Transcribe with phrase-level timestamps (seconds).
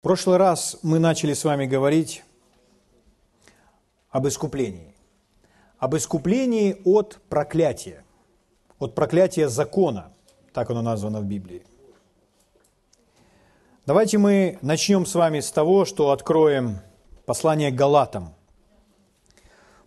[0.00, 2.24] В прошлый раз мы начали с вами говорить
[4.08, 4.94] об искуплении.
[5.76, 8.02] Об искуплении от проклятия,
[8.78, 10.10] от проклятия закона,
[10.54, 11.62] так оно названо в Библии.
[13.84, 16.78] Давайте мы начнем с вами с того, что откроем
[17.26, 18.34] послание Галатам.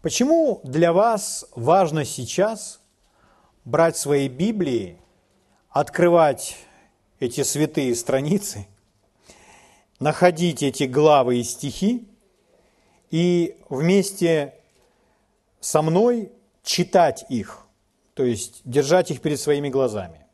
[0.04, 2.82] Почему для вас важно сейчас
[3.66, 5.02] брать свои Библии,
[5.72, 6.56] открывать
[7.20, 8.68] эти святые страницы–
[10.04, 12.06] находить эти главы и стихи
[13.10, 14.54] и вместе
[15.62, 16.30] со мной
[16.62, 17.66] читать их,
[18.14, 20.26] то есть держать их перед своими глазами.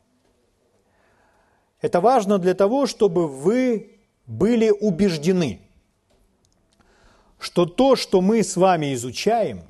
[1.80, 5.60] Это важно для того, чтобы вы были убеждены,
[7.38, 9.62] что то, что мы с вами изучаем,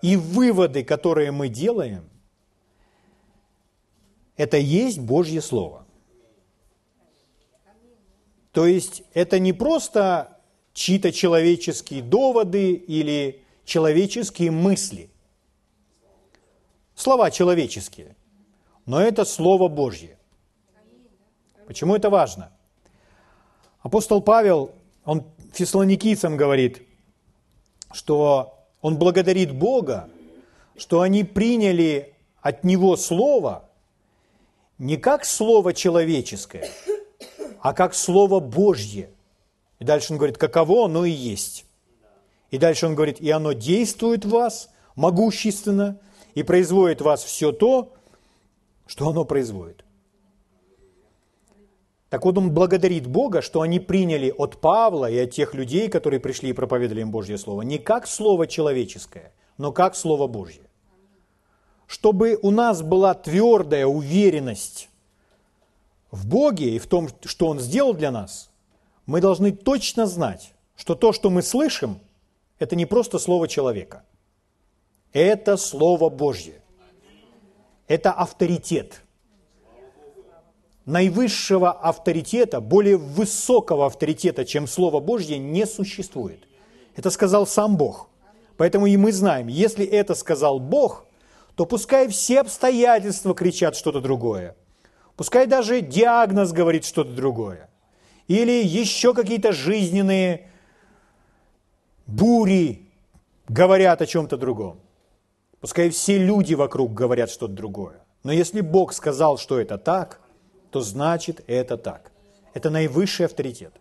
[0.00, 2.08] и выводы, которые мы делаем,
[4.36, 5.85] это есть Божье Слово.
[8.56, 10.38] То есть это не просто
[10.72, 15.10] чьи-то человеческие доводы или человеческие мысли.
[16.94, 18.16] Слова человеческие,
[18.86, 20.16] но это Слово Божье.
[21.66, 22.50] Почему это важно?
[23.82, 24.72] Апостол Павел,
[25.04, 26.80] он фессалоникийцам говорит,
[27.92, 30.08] что он благодарит Бога,
[30.78, 33.68] что они приняли от Него Слово
[34.78, 36.70] не как Слово человеческое–
[37.66, 39.10] а как Слово Божье.
[39.80, 41.66] И дальше он говорит, каково оно и есть.
[42.52, 45.98] И дальше он говорит, и оно действует в вас могущественно
[46.36, 47.92] и производит в вас все то,
[48.86, 49.84] что оно производит.
[52.08, 56.20] Так вот, он благодарит Бога, что они приняли от Павла и от тех людей, которые
[56.20, 60.62] пришли и проповедовали им Божье Слово, не как Слово человеческое, но как Слово Божье.
[61.88, 64.88] Чтобы у нас была твердая уверенность
[66.10, 68.50] в Боге и в том, что Он сделал для нас,
[69.06, 72.00] мы должны точно знать, что то, что мы слышим,
[72.58, 74.04] это не просто слово человека.
[75.12, 76.60] Это Слово Божье.
[77.88, 79.02] Это авторитет.
[80.84, 86.46] Наивысшего авторитета, более высокого авторитета, чем Слово Божье, не существует.
[86.94, 88.08] Это сказал сам Бог.
[88.56, 91.06] Поэтому и мы знаем, если это сказал Бог,
[91.54, 94.56] то пускай все обстоятельства кричат что-то другое–
[95.16, 97.70] Пускай даже диагноз говорит что-то другое.
[98.28, 100.50] Или еще какие-то жизненные
[102.06, 102.90] бури
[103.48, 104.80] говорят о чем-то другом.
[105.60, 108.00] Пускай все люди вокруг говорят что-то другое.
[108.24, 110.20] Но если Бог сказал, что это так,
[110.70, 112.12] то значит это так.
[112.52, 113.72] Это наивысший авторитет.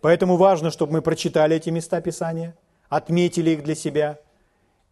[0.00, 2.56] Поэтому важно, чтобы мы прочитали эти места Писания,
[2.88, 4.18] отметили их для себя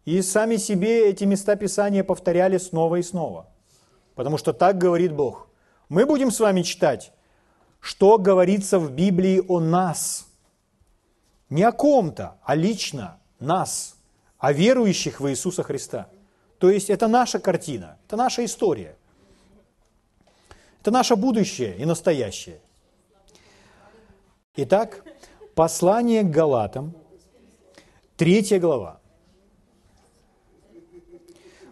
[0.05, 3.50] и сами себе эти места Писания повторяли снова и снова
[4.21, 5.47] потому что так говорит Бог.
[5.89, 7.11] Мы будем с вами читать,
[7.79, 10.27] что говорится в Библии о нас.
[11.49, 13.95] Не о ком-то, а лично нас,
[14.37, 16.07] о верующих в Иисуса Христа.
[16.59, 18.95] То есть это наша картина, это наша история.
[20.81, 22.61] Это наше будущее и настоящее.
[24.55, 25.03] Итак,
[25.55, 26.93] послание к Галатам,
[28.17, 28.99] третья глава.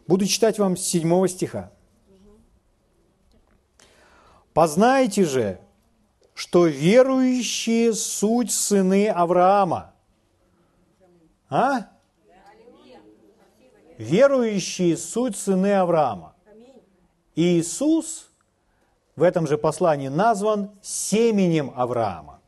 [0.07, 1.71] Буду читать вам с седьмого стиха.
[4.53, 5.59] Познайте же,
[6.33, 9.93] что верующие суть сыны Авраама.
[11.49, 11.89] А?
[13.97, 16.35] Верующие суть сыны Авраама.
[17.35, 18.29] Иисус
[19.15, 22.39] в этом же послании назван семенем Авраама.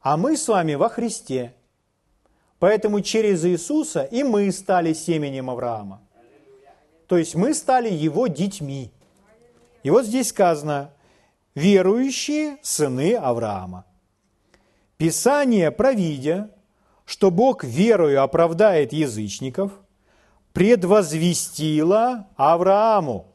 [0.00, 1.54] А мы с вами во Христе.
[2.58, 6.00] Поэтому через Иисуса и мы стали семенем Авраама.
[7.06, 8.90] То есть мы стали его детьми.
[9.86, 10.90] И вот здесь сказано,
[11.54, 13.84] верующие сыны Авраама.
[14.96, 16.50] Писание, провидя,
[17.04, 19.70] что Бог верою оправдает язычников,
[20.52, 23.32] предвозвестило Аврааму.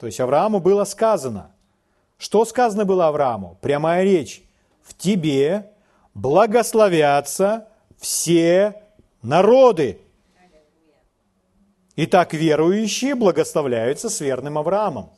[0.00, 1.52] То есть Аврааму было сказано.
[2.16, 3.56] Что сказано было Аврааму?
[3.60, 4.42] Прямая речь.
[4.82, 5.70] В тебе
[6.12, 8.82] благословятся все
[9.22, 10.00] народы.
[11.94, 15.12] Итак, верующие благословляются с верным Авраамом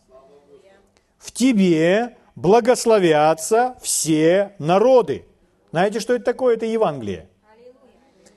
[1.20, 5.26] в тебе благословятся все народы.
[5.70, 6.56] Знаете, что это такое?
[6.56, 7.28] Это Евангелие.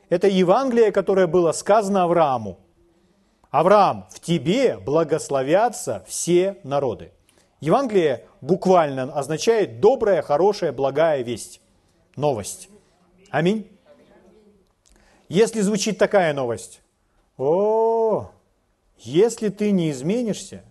[0.10, 2.60] Это Евангелие, которое было сказано Аврааму.
[3.50, 7.12] Авраам, в тебе благословятся все народы.
[7.62, 11.62] Евангелие буквально означает добрая, хорошая, благая весть.
[12.16, 12.68] Новость.
[13.30, 13.72] Аминь.
[15.30, 16.82] Если звучит такая новость,
[17.38, 18.30] о,
[18.98, 20.64] если ты не изменишься,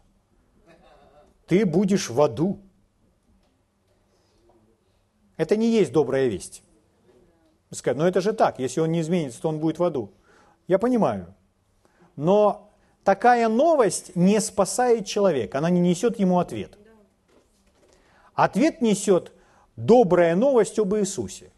[1.53, 2.61] ты будешь в аду.
[5.37, 6.63] Это не есть добрая весть.
[7.71, 10.11] Сказать, но это же так, если он не изменится, то он будет в аду.
[10.67, 11.35] Я понимаю.
[12.17, 12.73] Но
[13.05, 16.79] такая новость не спасает человека, она не несет ему ответ.
[18.33, 19.33] Ответ несет
[19.77, 21.53] добрая новость об Иисусе.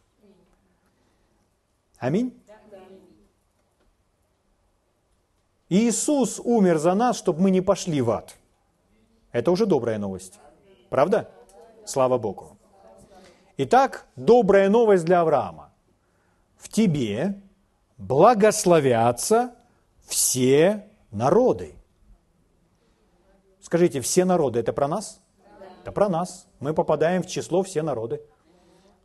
[1.98, 2.36] Аминь.
[5.68, 8.36] Иисус умер за нас, чтобы мы не пошли в ад.
[9.34, 10.38] Это уже добрая новость.
[10.90, 11.28] Правда?
[11.84, 12.56] Слава Богу.
[13.56, 15.72] Итак, добрая новость для Авраама.
[16.56, 17.42] В тебе
[17.98, 19.56] благословятся
[20.06, 21.74] все народы.
[23.60, 25.20] Скажите, все народы– это про нас?
[25.82, 26.46] Это про нас.
[26.60, 28.22] Мы попадаем в число все народы.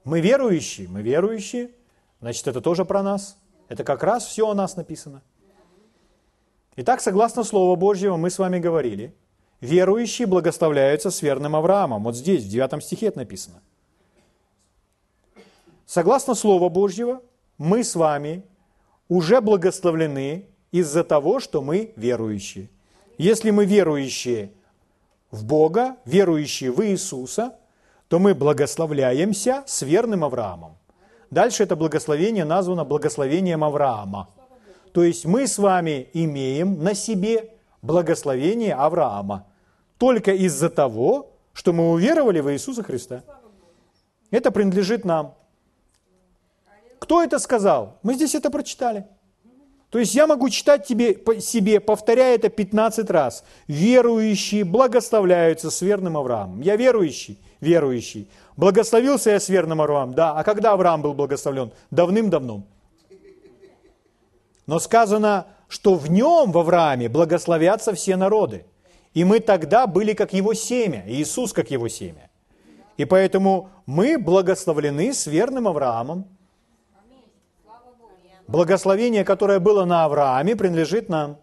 [0.04, 1.72] Мы верующие, мы верующие,
[2.22, 3.36] значит, это тоже про нас.
[3.68, 5.24] Это как раз все о нас написано.
[6.76, 9.16] Итак, согласно Слову Божьему, мы с вами говорили,
[9.62, 12.04] верующие благословляются с верным Авраамом.
[12.04, 13.62] Вот здесь, в 9 стихе это написано.
[15.86, 17.22] Согласно Слову Божьего,
[17.58, 18.44] мы с вами
[19.08, 22.70] уже благословлены из-за того, что мы верующие.
[23.18, 24.52] Если мы верующие
[25.32, 27.56] в Бога, верующие в Иисуса,
[28.08, 30.78] то мы благословляемся с верным Авраамом.
[31.32, 34.30] Дальше это благословение названо благословением Авраама.
[34.94, 39.46] То есть мы с вами имеем на себе благословение Авраама
[40.00, 43.22] только из-за того, что мы уверовали в Иисуса Христа.
[44.32, 45.36] Это принадлежит нам.
[47.00, 48.00] Кто это сказал?
[48.02, 49.06] Мы здесь это прочитали.
[49.90, 53.44] То есть я могу читать тебе, себе, повторяя это 15 раз.
[53.68, 56.62] Верующие благословляются с верным Авраамом.
[56.62, 58.30] Я верующий, верующий.
[58.56, 60.34] Благословился я с верным Авраамом, да.
[60.34, 61.72] А когда Авраам был благословлен?
[61.92, 62.64] Давным-давно.
[64.68, 68.66] Но сказано, что в нем, в Аврааме, благословятся все народы.
[69.14, 72.30] И мы тогда были как его семя, Иисус как его семя.
[72.98, 76.26] И поэтому мы благословлены с верным Авраамом,
[78.50, 81.38] Благословение, которое было на Аврааме, принадлежит нам.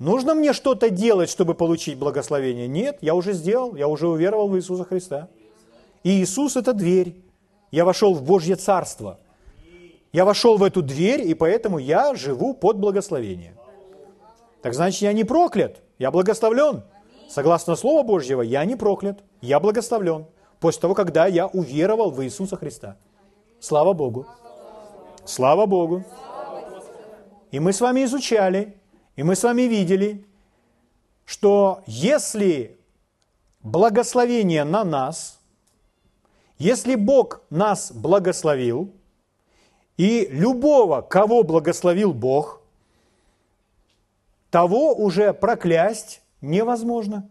[0.00, 2.66] Нужно мне что-то делать, чтобы получить благословение?
[2.66, 5.28] Нет, я уже сделал, я уже уверовал в Иисуса Христа.
[6.02, 7.14] И Иисус– это дверь.
[7.70, 9.20] Я вошел в Божье Царство.
[10.12, 13.54] Я вошел в эту дверь, и поэтому я живу под благословением.
[14.62, 16.82] Так значит, я не проклят, я благословлен.
[17.28, 20.26] Согласно Слову Божьего, я не проклят, я благословлен.
[20.58, 22.96] После того, когда я уверовал в Иисуса Христа.
[23.60, 24.26] Слава Богу.
[25.24, 26.04] Слава Богу.
[27.50, 28.76] И мы с вами изучали,
[29.16, 30.24] и мы с вами видели,
[31.24, 32.78] что если
[33.62, 35.40] благословение на нас,
[36.58, 38.92] если Бог нас благословил,
[39.96, 42.59] и любого, кого благословил Бог,
[44.50, 47.28] того уже проклясть невозможно.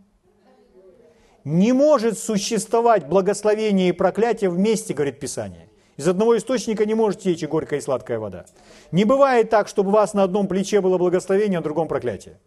[1.43, 5.69] Не может существовать благословение и проклятие вместе, говорит Писание.
[5.97, 8.45] Из одного источника не может течь и горькая и сладкая вода.
[8.91, 12.39] Не бывает так, чтобы у вас на одном плече было благословение, а на другом проклятие.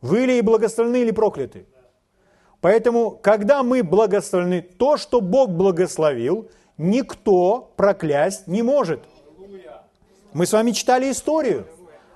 [0.00, 1.66] Вы или благословлены, или прокляты.
[2.60, 9.00] Поэтому, когда мы благословлены, то, что Бог благословил, никто проклясть не может.
[10.32, 11.66] Мы с вами читали историю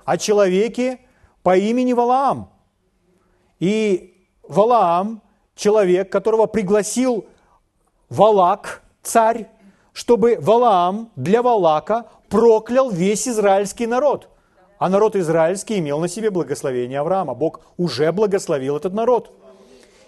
[0.03, 0.99] о человеке
[1.47, 2.49] по имени Валаам.
[3.61, 4.13] И
[4.43, 5.21] Валаам,
[5.55, 7.25] человек, которого пригласил
[8.09, 9.47] Валак, царь,
[9.93, 14.27] чтобы Валаам для Валака проклял весь израильский народ.
[14.77, 17.33] А народ израильский имел на себе благословение Авраама.
[17.33, 19.31] Бог уже благословил этот народ.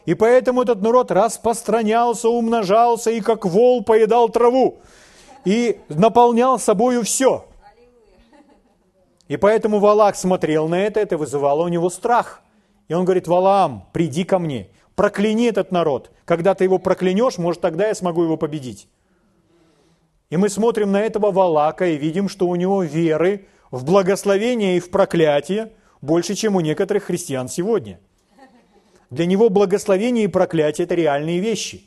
[0.06, 4.80] И поэтому этот народ распространялся, умножался и как вол поедал траву.
[5.46, 7.46] И наполнял собою все.
[9.30, 12.42] И поэтому Валак смотрел на это, это вызывало у него страх.
[12.88, 16.12] И он говорит, Валаам, приди ко мне, прокляни этот народ.
[16.26, 18.90] Когда ты его проклянешь, может, тогда я смогу его победить.
[20.32, 24.80] И мы смотрим на этого Валака и видим, что у него веры в благословение и
[24.80, 28.00] в проклятие больше, чем у некоторых христиан сегодня.
[29.12, 31.84] Для него благословение и проклятие– это реальные вещи.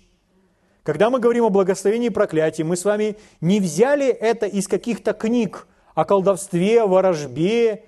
[0.85, 5.13] Когда мы говорим о благословении и проклятии, мы с вами не взяли это из каких-то
[5.13, 7.85] книг о колдовстве, ворожбе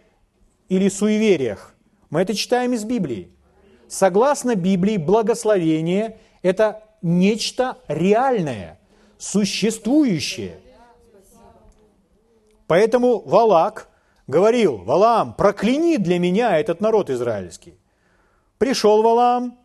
[0.68, 1.75] или суевериях.
[2.11, 3.30] Мы это читаем из Библии.
[3.88, 8.80] Согласно Библии, благословение– это нечто реальное–
[9.18, 10.61] существующее.
[12.66, 13.88] Поэтому Валак
[14.26, 17.78] говорил, Валаам, прокляни для меня этот народ израильский.
[18.58, 19.58] Пришел Валаам,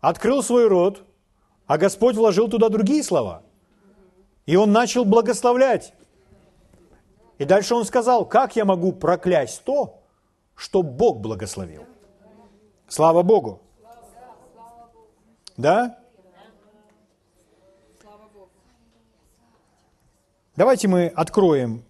[0.00, 1.04] открыл свой рот,
[1.66, 3.42] а Господь вложил туда другие слова.
[4.52, 5.94] И он начал благословлять.
[7.38, 10.02] И дальше он сказал, как я могу проклясть то,
[10.54, 11.86] что Бог благословил?
[12.86, 13.62] Слава Богу!
[15.56, 15.98] Да?
[20.54, 21.82] Давайте мы откроем,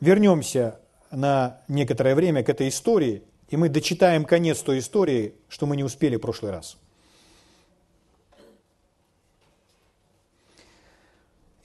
[0.00, 0.78] вернемся
[1.10, 5.84] на некоторое время к этой истории, и мы дочитаем конец той истории, что мы не
[5.84, 6.76] успели в прошлый раз.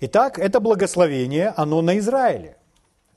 [0.07, 2.57] Итак, это благословение, оно на Израиле.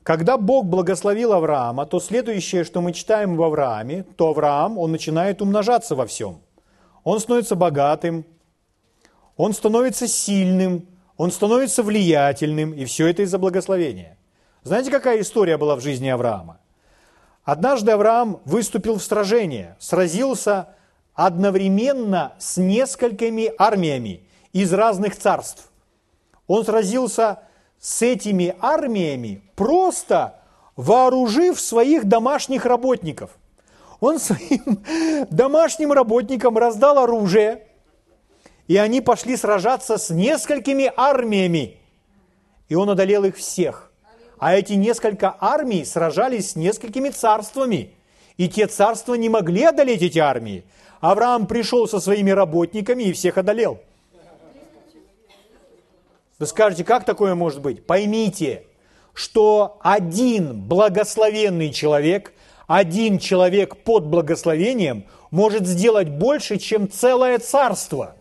[0.03, 5.43] Когда Бог благословил Авраама, то следующее, что мы читаем в Аврааме, то Авраам, он начинает
[5.43, 6.41] умножаться во всем.
[7.05, 8.25] Он становится богатым,
[9.37, 14.17] он становится сильным, он становится влиятельным, и все это из-за благословения.
[14.63, 16.59] Знаете, какая история была в жизни Авраама?
[17.45, 20.69] Однажды Авраам выступил в сражение, сразился
[21.13, 24.23] одновременно с несколькими армиями
[24.55, 25.68] из разных царств.
[26.49, 27.41] Он сразился
[27.79, 30.41] с этими армиями, просто
[30.75, 33.39] вооружив своих домашних работников.
[34.01, 34.83] Он своим
[35.31, 37.67] домашним работникам раздал оружие,
[38.67, 41.77] и они пошли сражаться с несколькими армиями.
[42.69, 43.93] И он одолел их всех.
[44.39, 47.95] А эти несколько армий сражались с несколькими царствами.
[48.37, 50.65] И те царства не могли одолеть эти армии.
[51.01, 53.81] Авраам пришел со своими работниками и всех одолел.
[56.39, 57.85] Вы скажете, как такое может быть?
[57.85, 58.65] Поймите,
[59.13, 62.33] что один благословенный человек,
[62.69, 68.15] один человек под благословением может сделать больше, чем целое царство.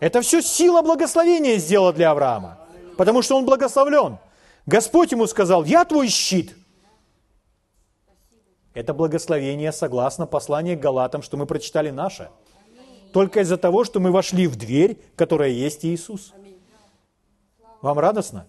[0.00, 2.58] Это все сила благословения сделала для Авраама,
[2.96, 4.18] потому что он благословлен.
[4.66, 6.56] Господь ему сказал, я твой щит.
[8.74, 12.30] Это благословение согласно посланию к Галатам, что мы прочитали наше–
[13.16, 16.34] только из-за того, что мы вошли в дверь, которая есть Иисус.
[17.80, 18.46] Вам радостно?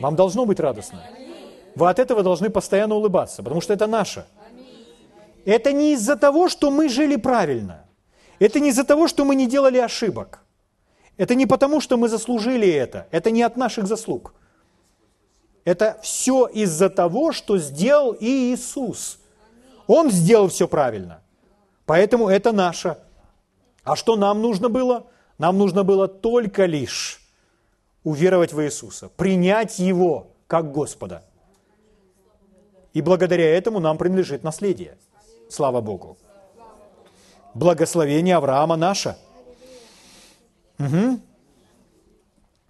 [0.00, 1.00] Вам должно быть радостно.
[1.76, 4.24] Вы от этого должны постоянно улыбаться, потому что это наше.
[5.44, 7.84] Это не из-за того, что мы жили правильно.
[8.40, 10.42] Это не из-за того, что мы не делали ошибок.
[11.16, 13.06] Это не потому, что мы заслужили это.
[13.12, 14.34] Это не от наших заслуг.
[15.64, 19.20] Это все из-за того, что сделал Иисус.
[19.86, 21.20] Он сделал все правильно.
[21.86, 22.96] Поэтому это наше.
[23.84, 25.06] А что нам нужно было?
[25.38, 27.20] Нам нужно было только лишь
[28.04, 31.24] уверовать в Иисуса, принять Его как Господа.
[32.92, 34.98] И благодаря этому нам принадлежит наследие.
[35.48, 36.18] Слава Богу.
[37.54, 39.16] Благословение Авраама наше.
[40.78, 41.20] Угу.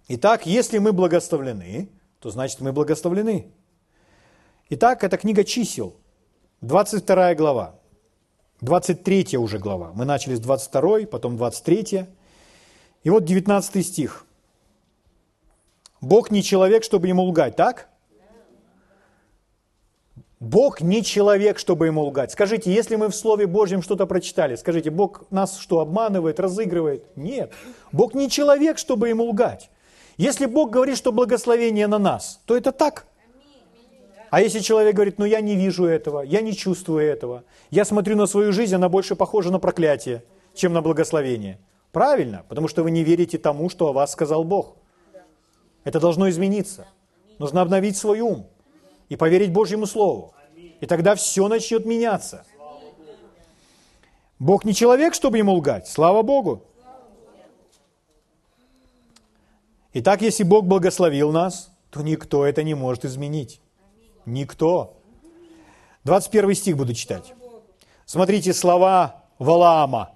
[0.09, 1.89] Итак, если мы благословлены,
[2.19, 3.51] то значит мы благословлены.
[4.69, 5.95] Итак, это книга чисел,
[6.61, 7.75] 22 глава.
[8.61, 9.91] 23 уже глава.
[9.95, 12.05] Мы начали с 22, потом 23.
[13.03, 14.25] И вот 19 стих.
[15.99, 17.89] Бог не человек, чтобы ему лгать, так?
[20.39, 22.31] Бог не человек, чтобы ему лгать.
[22.31, 27.05] Скажите, если мы в Слове Божьем что-то прочитали, скажите, Бог нас что, обманывает, разыгрывает?
[27.15, 27.51] Нет.
[27.91, 29.69] Бог не человек, чтобы ему лгать.
[30.17, 33.05] Если Бог говорит, что благословение на нас, то это так.
[34.31, 38.15] А если человек говорит, ну я не вижу этого, я не чувствую этого, я смотрю
[38.15, 40.23] на свою жизнь, она больше похожа на проклятие,
[40.53, 41.59] чем на благословение.
[41.91, 44.77] Правильно, потому что вы не верите тому, что о вас сказал Бог.
[45.83, 46.87] Это должно измениться.
[47.39, 48.47] Нужно обновить свой ум
[49.09, 50.33] и поверить Божьему Слову.
[50.79, 52.45] И тогда все начнет меняться.
[54.39, 55.89] Бог не человек, чтобы ему лгать.
[55.89, 56.63] Слава Богу.
[59.91, 63.59] Итак, если Бог благословил нас, то никто это не может изменить.
[64.25, 64.97] Никто.
[66.03, 67.33] 21 стих буду читать.
[68.05, 70.11] Смотрите слова Валаама.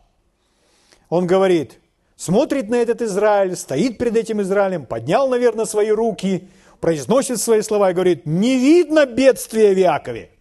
[1.10, 1.80] Он говорит,
[2.16, 7.92] смотрит на этот Израиль, стоит перед этим Израилем, поднял, наверное, свои руки, произносит свои слова
[7.92, 10.32] и говорит, не видно бедствия в Иакове.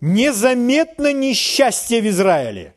[0.00, 2.74] Незаметно несчастье в Израиле.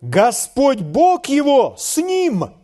[0.00, 2.54] Господь Бог его с ним.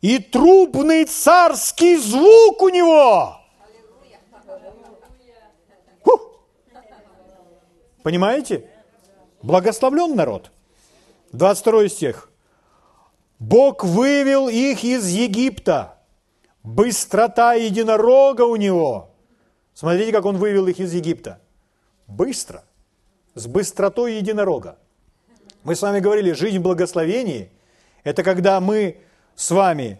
[0.00, 3.43] И трубный царский звук у него.
[8.04, 8.66] Понимаете?
[9.42, 10.52] Благословлен народ.
[11.32, 12.30] 22 стих.
[13.38, 15.98] Бог вывел их из Египта.
[16.62, 19.10] Быстрота единорога у него.
[19.72, 21.40] Смотрите, как он вывел их из Египта.
[22.06, 22.64] Быстро.
[23.34, 24.76] С быстротой единорога.
[25.62, 27.50] Мы с вами говорили, жизнь в благословении–
[28.04, 28.98] это когда мы
[29.34, 29.98] с вами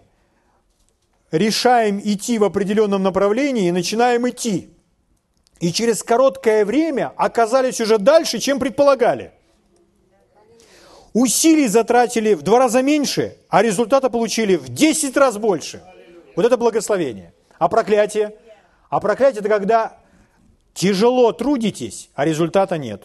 [1.31, 4.74] решаем идти в определенном направлении и начинаем идти
[5.61, 9.33] и через короткое время оказались уже дальше, чем предполагали.
[11.13, 15.83] Усилий затратили в два раза меньше, а результата получили в 10 раз больше.
[16.35, 17.33] Вот это благословение.
[17.59, 18.37] А проклятие?
[18.91, 19.97] А проклятие– это когда
[20.73, 23.05] тяжело трудитесь, а результата нет.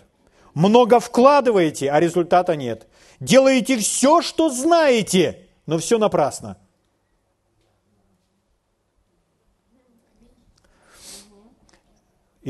[0.56, 2.88] Много вкладываете, а результата нет.
[3.20, 6.58] Делаете все, что знаете, но все напрасно.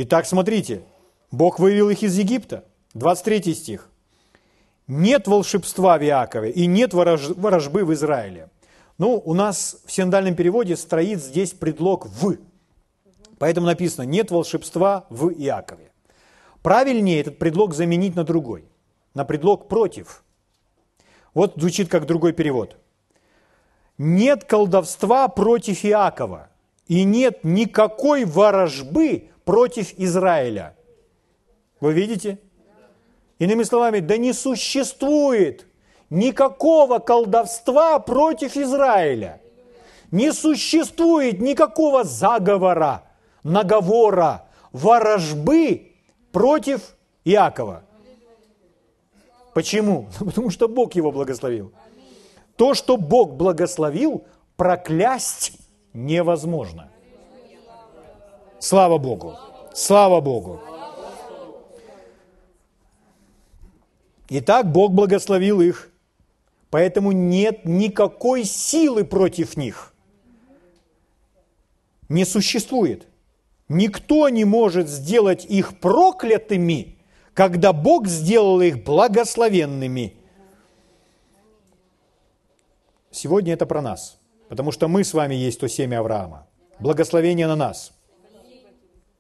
[0.02, 0.84] Итак, смотрите,
[1.30, 2.64] Бог вывел их из Египта.
[2.94, 3.90] 23 стих.
[4.88, 8.48] Нет волшебства в Иакове и нет ворожбы в Израиле.
[8.98, 12.38] Ну, у нас в синодальном переводе стоит здесь предлог «в».
[13.40, 15.92] Поэтому написано «нет волшебства в Иакове».
[16.64, 18.64] Правильнее этот предлог заменить на другой,
[19.14, 20.24] на предлог «против».
[21.34, 22.78] Вот звучит как другой перевод.
[23.98, 26.48] Нет колдовства против Иакова,
[26.88, 30.76] и нет никакой ворожбы против Израиля.
[31.82, 32.38] Вы видите?
[33.40, 35.66] Иными словами, да не существует
[36.12, 39.42] никакого колдовства против Израиля.
[40.12, 43.06] Не существует никакого заговора,
[43.42, 45.94] наговора, ворожбы
[46.32, 47.82] против Иакова.
[49.56, 50.10] Почему?
[50.20, 51.74] Потому что Бог его благословил.
[52.56, 54.26] То, что Бог благословил,
[54.58, 55.54] проклясть
[55.94, 56.92] невозможно.
[58.60, 59.38] Слава Богу!
[59.74, 60.60] Слава Богу!
[64.30, 65.90] Итак, Бог благословил их,
[66.70, 69.94] поэтому нет никакой силы против них.
[72.10, 73.08] Не существует.
[73.70, 77.00] Никто не может сделать их проклятыми,
[77.34, 80.16] когда Бог сделал их благословенными.
[83.12, 86.48] Сегодня это про нас, потому что мы с вами есть то семя Авраама.
[86.80, 87.94] Благословение на нас.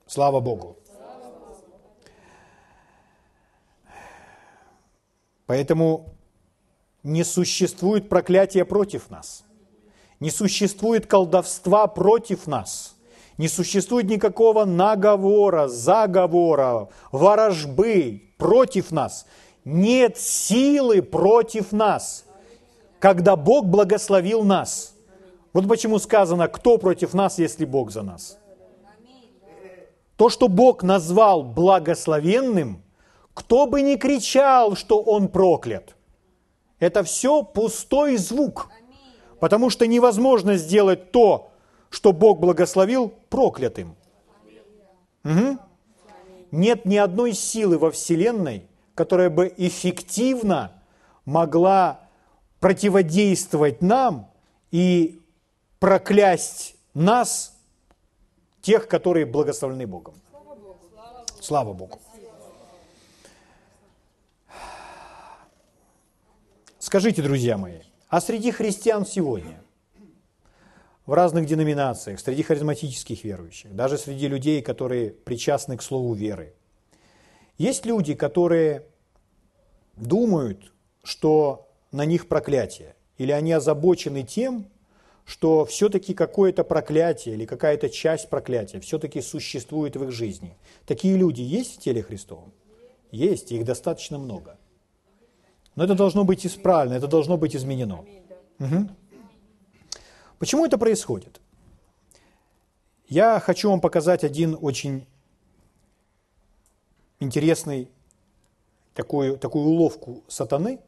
[0.10, 0.76] Слава Богу.
[5.46, 6.16] Поэтому
[7.04, 9.44] не существует проклятия против нас.
[10.20, 12.96] Не существует колдовства против нас.
[13.38, 19.28] Не существует никакого наговора, заговора, ворожбы против нас.
[19.64, 22.26] Нет силы против нас,
[23.00, 24.96] когда Бог благословил нас.
[25.54, 28.40] Вот почему сказано, кто против нас, если Бог за нас.
[30.20, 32.84] То, что Бог назвал благословенным–
[33.40, 35.96] кто бы ни кричал, что он проклят,
[36.78, 38.70] это все пустой звук,
[39.40, 41.52] потому что невозможно сделать то,
[41.90, 43.96] что Бог благословил, проклятым.
[45.24, 45.58] Угу.
[46.52, 50.74] Нет ни одной силы во Вселенной, которая бы эффективно
[51.24, 52.02] могла
[52.60, 54.30] противодействовать нам
[54.70, 55.22] и
[55.80, 57.58] проклясть нас,
[58.62, 60.16] тех, которые благословлены Богом.
[61.42, 62.00] Слава Богу.
[66.80, 69.62] Скажите, друзья мои, а среди христиан сегодня,
[71.06, 76.56] в разных деноминациях, среди харизматических верующих, даже среди людей, которые причастны к слову веры,
[77.58, 78.86] есть люди, которые
[79.96, 80.72] думают,
[81.04, 84.70] что на них проклятие, или они озабочены тем,
[85.30, 90.58] что все-таки какое-то проклятие или какая-то часть проклятия все-таки существует в их жизни.
[90.88, 92.52] Такие люди есть в теле Христовом?
[93.12, 94.58] Есть, их достаточно много.
[95.76, 98.06] Но это должно быть исправлено, это должно быть изменено.
[98.58, 98.90] Угу.
[100.40, 101.40] Почему это происходит?
[103.08, 105.06] Я хочу вам показать один очень
[107.20, 107.88] интересный
[108.96, 110.80] такую, такую уловку сатаны,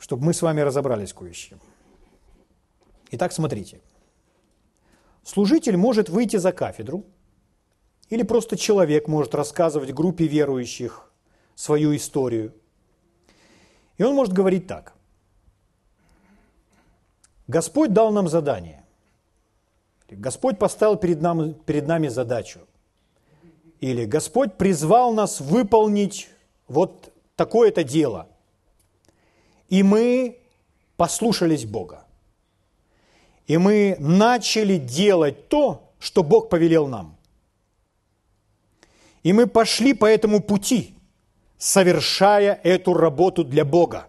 [0.00, 1.60] чтобы мы с вами разобрались кое с чем.
[3.14, 3.80] Итак, смотрите.
[5.22, 7.04] Служитель может выйти за кафедру,
[8.10, 11.10] или просто человек может рассказывать группе верующих
[11.54, 12.52] свою историю–
[13.96, 14.94] и он может говорить так.
[17.46, 18.84] Господь дал нам задание.
[20.08, 22.60] Господь поставил перед, нам, перед нами задачу.
[23.80, 26.28] Или Господь призвал нас выполнить
[26.68, 28.28] вот такое-то дело.
[29.68, 30.38] И мы
[30.96, 32.03] послушались Бога.
[33.46, 37.16] И мы начали делать то, что Бог повелел нам.
[39.22, 40.90] И мы пошли по этому пути–
[41.64, 44.08] совершая эту работу для Бога.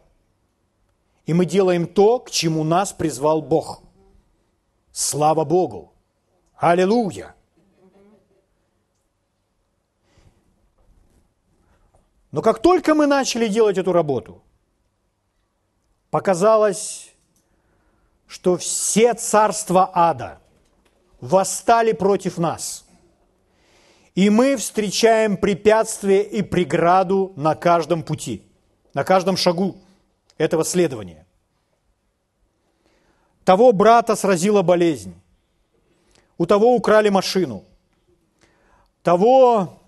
[1.25, 3.81] И мы делаем то, к чему нас призвал Бог.
[4.91, 5.93] Слава Богу!
[6.57, 7.33] Аллилуйя!
[12.31, 14.43] Но как только мы начали делать эту работу,
[16.09, 17.14] показалось,
[18.27, 20.39] что все царства ада
[21.21, 22.83] восстали против нас–
[24.15, 28.41] и мы встречаем препятствие и преграду на каждом пути,
[28.93, 29.75] на каждом шагу
[30.37, 31.27] этого следования.
[33.43, 35.13] Того брата сразила болезнь,
[36.37, 37.65] у того украли машину,
[39.03, 39.81] того,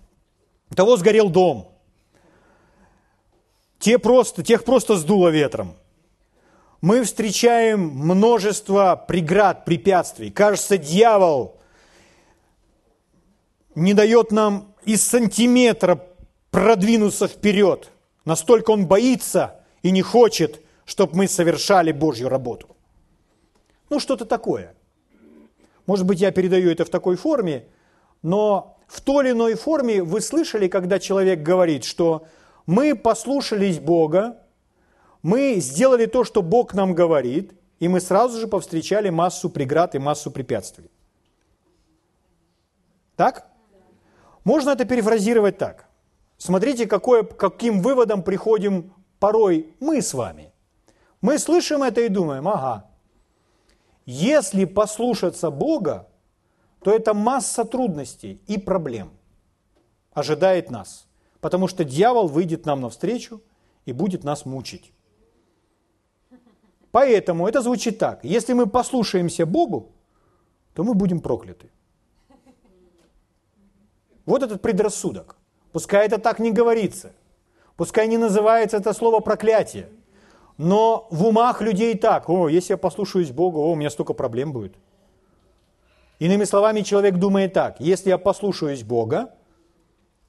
[0.76, 1.72] того сгорел дом,
[3.78, 5.74] те просто, тех просто сдуло ветром.
[6.80, 10.30] Мы встречаем множество преград, препятствий.
[10.30, 11.56] Кажется, дьявол
[13.74, 16.00] не дает нам из сантиметра
[16.52, 17.90] продвинуться вперед.
[18.24, 22.76] Настолько он боится и не хочет, чтобы мы совершали Божью работу.
[23.90, 24.74] Ну, что-то такое.
[25.86, 27.66] Может быть, я передаю это в такой форме,
[28.22, 32.24] но в той или иной форме вы слышали, когда человек говорит, что
[32.66, 34.38] мы послушались Бога,
[35.28, 39.98] мы сделали то, что Бог нам говорит, и мы сразу же повстречали массу преград и
[39.98, 40.90] массу препятствий.
[43.14, 43.46] Так?
[44.44, 45.86] Можно это перефразировать так.
[46.38, 50.50] Смотрите, какое, каким выводом приходим порой мы с вами.
[51.20, 52.88] Мы слышим это и думаем, ага,
[54.06, 56.08] если послушаться Бога,
[56.82, 59.10] то это масса трудностей и проблем
[60.14, 61.06] ожидает нас.
[61.42, 63.42] Потому что дьявол выйдет нам навстречу
[63.84, 64.94] и будет нас мучить.
[66.90, 68.24] Поэтому это звучит так.
[68.24, 69.92] Если мы послушаемся Богу,
[70.74, 71.70] то мы будем прокляты.
[74.24, 75.36] Вот этот предрассудок.
[75.72, 77.12] Пускай это так не говорится.
[77.76, 79.88] Пускай не называется это слово проклятие.
[80.56, 82.28] Но в умах людей так.
[82.28, 84.74] О, если я послушаюсь Бога, о, у меня столько проблем будет.
[86.18, 87.80] Иными словами, человек думает так.
[87.80, 89.34] Если я послушаюсь Бога,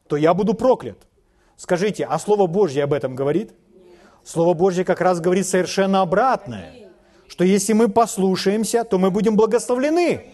[0.08, 0.98] то я буду проклят.
[1.56, 3.54] Скажите, а Слово Божье об этом говорит?
[4.24, 6.74] Слово Божье как раз говорит совершенно обратное.
[7.28, 10.26] Что если мы послушаемся, то мы будем благословлены.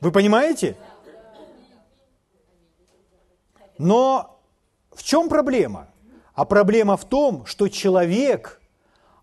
[0.00, 0.76] Вы понимаете?
[3.78, 4.40] Но
[4.92, 5.88] в чем проблема?
[6.34, 8.60] А проблема в том, что человек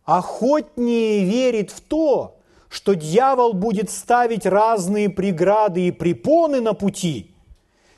[0.05, 2.37] охотнее верит в то,
[2.69, 7.33] что дьявол будет ставить разные преграды и препоны на пути,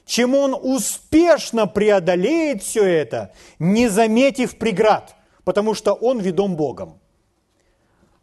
[0.05, 6.99] чем он успешно преодолеет все это, не заметив преград, потому что он ведом Богом.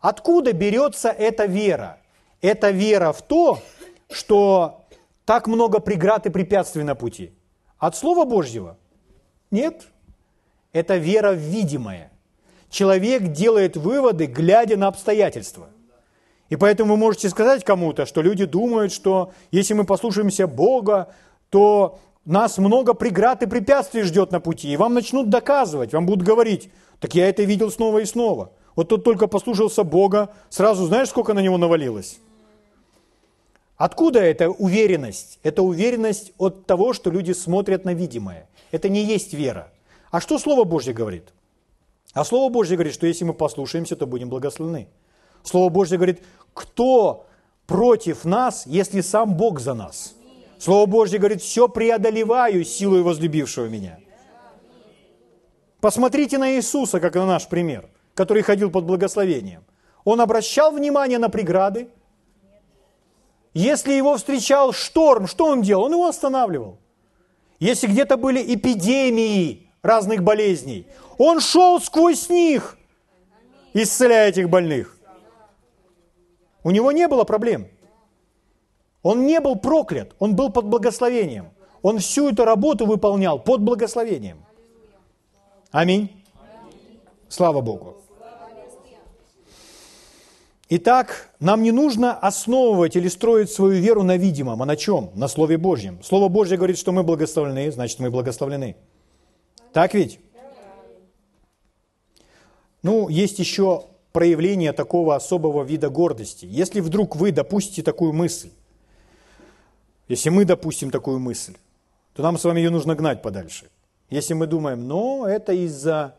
[0.01, 2.01] Откуда берется эта вера?
[2.41, 3.61] Это вера в то,
[4.11, 4.85] что
[5.25, 7.33] так много преград и препятствий на пути–
[7.79, 8.77] от Слова Божьего?
[9.51, 9.87] Нет.
[10.73, 12.11] Это вера видимая.
[12.71, 15.69] Человек делает выводы, глядя на обстоятельства.
[16.51, 21.15] И поэтому вы можете сказать кому-то, что люди думают, что если мы послушаемся Бога,
[21.51, 24.73] то нас много преград и препятствий ждет на пути.
[24.73, 28.53] И вам начнут доказывать, вам будут говорить, так я это видел снова и снова.
[28.77, 32.19] Вот тот только послушался Бога, сразу знаешь, сколько на него навалилось?
[33.77, 35.39] Откуда эта уверенность?
[35.43, 38.49] Это уверенность от того, что люди смотрят на видимое.
[38.73, 39.73] Это не есть вера.
[40.11, 41.33] А что Слово Божье говорит?
[42.13, 44.89] А Слово Божье говорит, что если мы послушаемся, то будем благословены.
[45.45, 46.23] Слово Божье говорит,
[46.55, 47.27] кто
[47.67, 50.15] против нас, если сам Бог за нас?
[50.59, 53.99] Слово Божье говорит, все преодолеваю силой возлюбившего меня.
[55.81, 59.65] Посмотрите на Иисуса, как на наш пример, который ходил под благословением.
[60.05, 61.89] Он обращал внимание на преграды,
[63.55, 65.85] если его встречал шторм, что он делал?
[65.85, 66.79] Он его останавливал.
[67.59, 72.77] Если где-то были эпидемии разных болезней, он шел сквозь них,
[73.73, 74.97] исцеляя этих больных.
[76.63, 77.69] У него не было проблем.
[79.03, 81.51] Он не был проклят, он был под благословением.
[81.83, 84.45] Он всю эту работу выполнял под благословением.
[85.71, 86.11] Аминь.
[87.29, 87.97] Слава Богу.
[90.71, 95.11] Итак, нам не нужно основывать или строить свою веру на видимом, а на чем?
[95.15, 96.03] На Слове Божьем.
[96.03, 98.77] Слово Божье говорит, что мы благословлены, значит, мы благословлены.
[99.73, 100.21] Так ведь?
[102.83, 106.45] Ну, есть еще проявление такого особого вида гордости.
[106.45, 108.51] Если вдруг вы допустите такую мысль,
[110.09, 111.55] если мы допустим такую мысль,
[112.15, 113.71] то нам с вами ее нужно гнать подальше.
[114.11, 116.17] Если мы думаем, ну, это из-за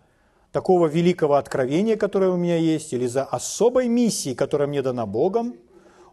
[0.52, 5.56] такого великого откровения, которое у меня есть, или за особой миссии, которая мне дана Богом,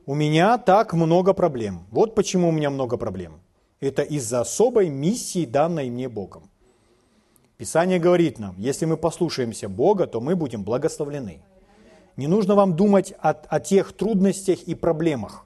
[0.07, 1.87] у меня так много проблем.
[1.91, 3.41] Вот почему у меня много проблем.
[3.81, 6.51] Это из-за особой миссии, данной мне Богом.
[7.59, 11.41] Писание говорит нам, если мы послушаемся Бога, то мы будем благословлены.
[12.17, 15.46] Не нужно вам думать о, о тех трудностях и проблемах.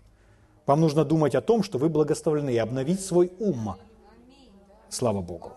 [0.70, 3.74] Вам нужно думать о том, что вы благословлены, и обновить свой ум.
[4.88, 5.54] Слава Богу.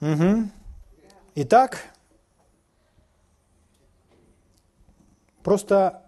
[0.00, 0.48] Угу.
[1.36, 1.84] Итак,
[5.44, 6.02] просто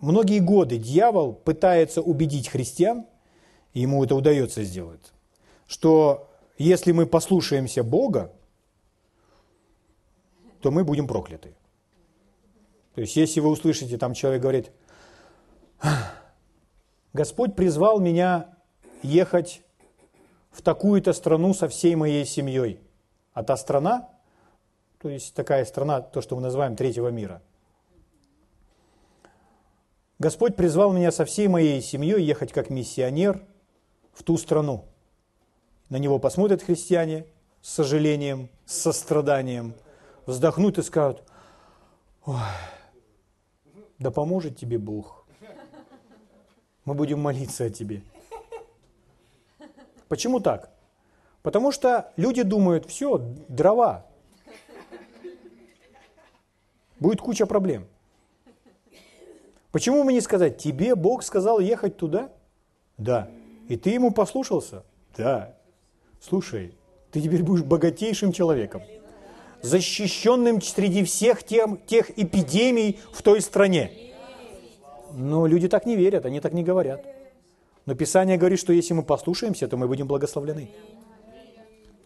[0.00, 3.06] многие годы дьявол пытается убедить христиан,
[3.74, 5.12] и ему это удается сделать,
[5.68, 8.32] что если мы послушаемся Бога,
[10.62, 11.54] то мы будем прокляты.
[12.96, 14.72] То есть, если вы услышите, там человек говорит,
[17.12, 18.56] Господь призвал меня
[19.04, 19.62] ехать
[20.50, 22.80] в такую-то страну со всей моей семьей–
[23.36, 24.08] а та страна,
[24.98, 27.42] то есть такая страна, то, что мы называем третьего мира,
[30.18, 33.44] Господь призвал меня со всей моей семьей ехать как миссионер
[34.14, 34.86] в ту страну.
[35.90, 37.26] На него посмотрят христиане
[37.60, 39.74] с сожалением, с состраданием,
[40.24, 41.22] вздохнут и скажут,
[42.24, 42.36] Ой,
[43.98, 45.26] да поможет тебе Бог.
[46.84, 48.02] Мы будем молиться о тебе.
[50.08, 50.70] Почему так?
[51.42, 54.06] Потому что люди думают, все, дрова.
[56.98, 57.86] Будет куча проблем.
[59.72, 62.32] Почему бы не сказать, тебе Бог сказал ехать туда?
[62.96, 63.28] Да.
[63.68, 64.84] И ты ему послушался?
[65.16, 65.54] Да.
[66.20, 66.74] Слушай,
[67.10, 68.82] ты теперь будешь богатейшим человеком,
[69.62, 73.90] защищенным среди всех тем, тех эпидемий в той стране.
[75.12, 77.04] Но люди так не верят, они так не говорят.
[77.86, 80.70] Но Писание говорит, что если мы послушаемся, то мы будем благословлены.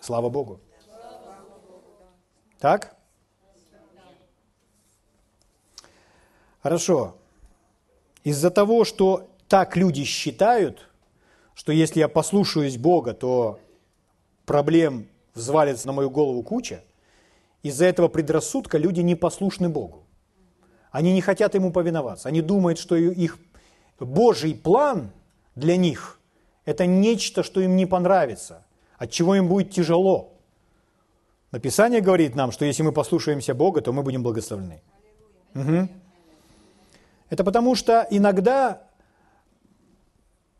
[0.00, 0.60] Слава Богу.
[2.58, 2.96] Так?
[6.62, 7.16] Хорошо.
[8.22, 10.88] Из-за того, что так люди считают,
[11.54, 13.58] что если я послушаюсь Бога, то
[14.44, 16.84] проблем взвалится на мою голову куча,
[17.62, 20.04] из-за этого предрассудка люди не послушны Богу.
[20.90, 22.28] Они не хотят Ему повиноваться.
[22.28, 23.38] Они думают, что их
[23.98, 25.10] Божий план
[25.54, 26.18] для них–
[26.64, 28.64] это нечто, что им не понравится,
[28.96, 30.34] от чего им будет тяжело.
[31.52, 34.80] Написание говорит нам, что если мы послушаемся Бога, то мы будем благословлены.
[35.54, 35.88] Угу.
[37.30, 38.82] Это потому что иногда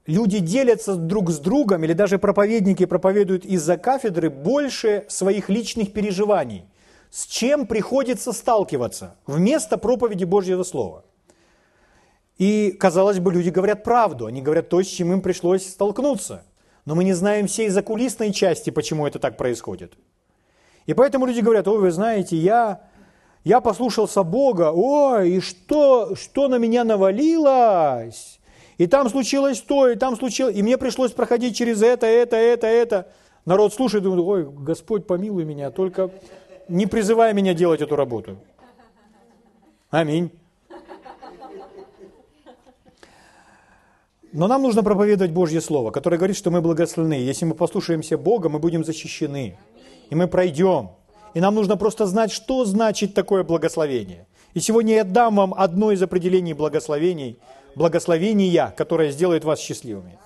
[0.07, 6.65] люди делятся друг с другом, или даже проповедники проповедуют из-за кафедры больше своих личных переживаний,
[7.11, 11.05] с чем приходится сталкиваться вместо проповеди Божьего Слова.
[12.38, 16.44] И, казалось бы, люди говорят правду, они говорят то, с чем им пришлось столкнуться.
[16.87, 19.92] Но мы не знаем всей закулисной части, почему это так происходит.
[20.87, 22.90] И поэтому люди говорят, ой, вы знаете, я
[23.44, 28.38] я послушался Бога, ой, и что, что на меня навалилось?
[28.77, 32.66] И там случилось то, и там случилось, и мне пришлось проходить через это, это, это,
[32.66, 33.09] это.
[33.46, 36.11] Народ слушает, думает, ой, Господь помилуй меня, только
[36.70, 38.38] не призывай меня делать эту работу.
[39.90, 40.30] Аминь.
[44.33, 47.14] Но нам нужно проповедовать Божье Слово, которое говорит, что мы благословены.
[47.14, 49.59] Если мы послушаемся Бога, мы будем защищены.
[50.09, 50.90] И мы пройдем.
[51.35, 54.26] И нам нужно просто знать, что значит такое благословение.
[54.54, 57.38] И сегодня я дам вам одно из определений благословений,
[57.74, 60.18] благословения, которое сделает вас счастливыми.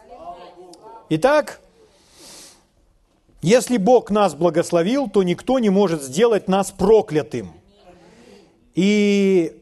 [1.09, 1.61] Итак,
[3.45, 7.53] если Бог нас благословил, то никто не может сделать нас проклятым.
[8.75, 9.61] И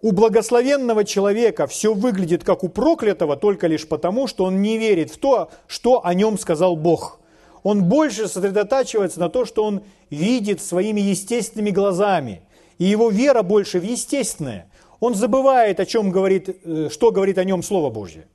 [0.00, 5.10] у благословенного человека все выглядит как у проклятого только лишь потому, что он не верит
[5.10, 7.18] в то, что о нем сказал Бог
[7.62, 12.42] он больше сосредотачивается на то, что он видит своими естественными глазами.
[12.78, 14.70] И его вера больше в естественное.
[15.00, 18.26] Он забывает, о чем говорит, э, что говорит о нем Слово Божье.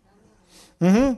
[0.79, 1.17] Угу.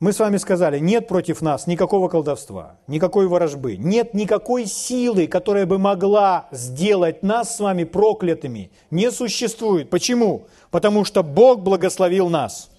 [0.00, 5.66] Мы с вами сказали, нет против нас никакого колдовства, никакой ворожбы, нет никакой силы, которая
[5.66, 8.70] бы могла сделать нас с вами проклятыми.
[8.92, 9.90] Не существует.
[9.90, 10.46] Почему?
[10.70, 12.70] Потому что Бог благословил нас.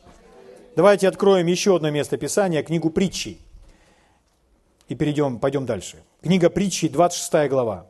[0.78, 3.42] Давайте откроем еще одно место Писания, книгу притчей.
[4.88, 5.98] И перейдем, пойдем дальше.
[6.22, 7.88] Книга притчей, 26 глава.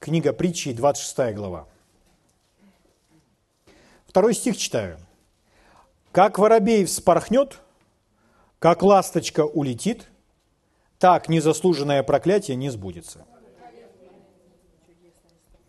[0.00, 1.69] Книга притчей, 26 глава.
[4.10, 4.98] Второй стих читаю.
[6.10, 7.60] «Как воробей вспорхнет,
[8.58, 10.08] как ласточка улетит,
[10.98, 13.24] так незаслуженное проклятие не сбудется».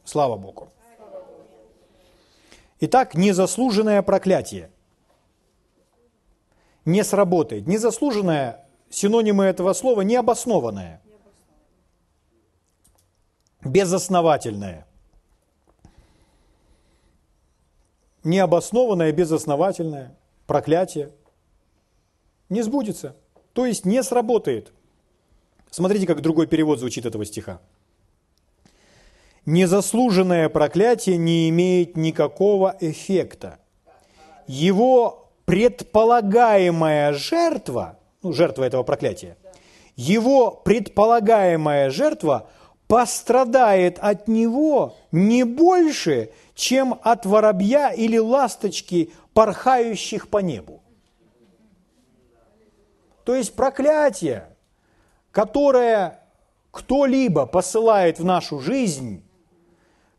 [0.04, 0.70] Слава Богу.
[2.80, 4.72] Итак, незаслуженное проклятие
[6.84, 7.68] не сработает.
[7.68, 11.00] Незаслуженное, синонимы этого слова, необоснованное,
[13.64, 14.88] безосновательное.
[18.24, 21.12] Необоснованное, безосновательное проклятие
[22.50, 23.16] не сбудется,
[23.54, 24.72] то есть не сработает.
[25.72, 27.62] Смотрите, как другой перевод звучит этого стиха.
[29.46, 33.58] Незаслуженное проклятие не имеет никакого эффекта.
[34.46, 39.38] Его предполагаемая жертва, ну, жертва этого проклятия,
[39.96, 42.50] его предполагаемая жертва
[42.88, 50.82] пострадает от него не больше, чем от воробья или ласточки, порхающих по небу.
[53.24, 54.56] То есть проклятие,
[55.32, 56.20] которое
[56.72, 59.24] кто-либо посылает в нашу жизнь,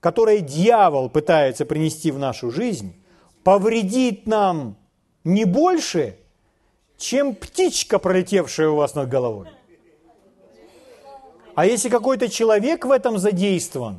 [0.01, 3.03] которое дьявол пытается принести в нашу жизнь,
[3.45, 4.77] повредит нам
[5.25, 6.17] не больше,
[6.97, 9.49] чем птичка, пролетевшая у вас над головой.
[11.55, 13.99] А если какой-то человек в этом задействован,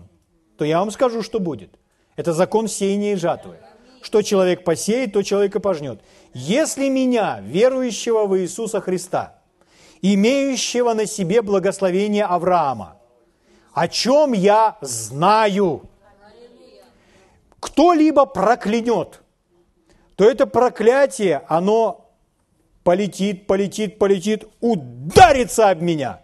[0.58, 1.78] то я вам скажу, что будет.
[2.16, 3.58] Это закон сеяния и жатвы.
[4.02, 6.02] Что человек посеет, то человек и пожнет.
[6.34, 9.40] Если меня, верующего в Иисуса Христа,
[10.02, 12.98] имеющего на себе благословение Авраама,
[13.74, 15.90] о чем я знаю,
[17.60, 19.22] кто-либо проклянет,
[20.16, 22.12] то это проклятие, оно
[22.84, 26.22] полетит, полетит, полетит, ударится об меня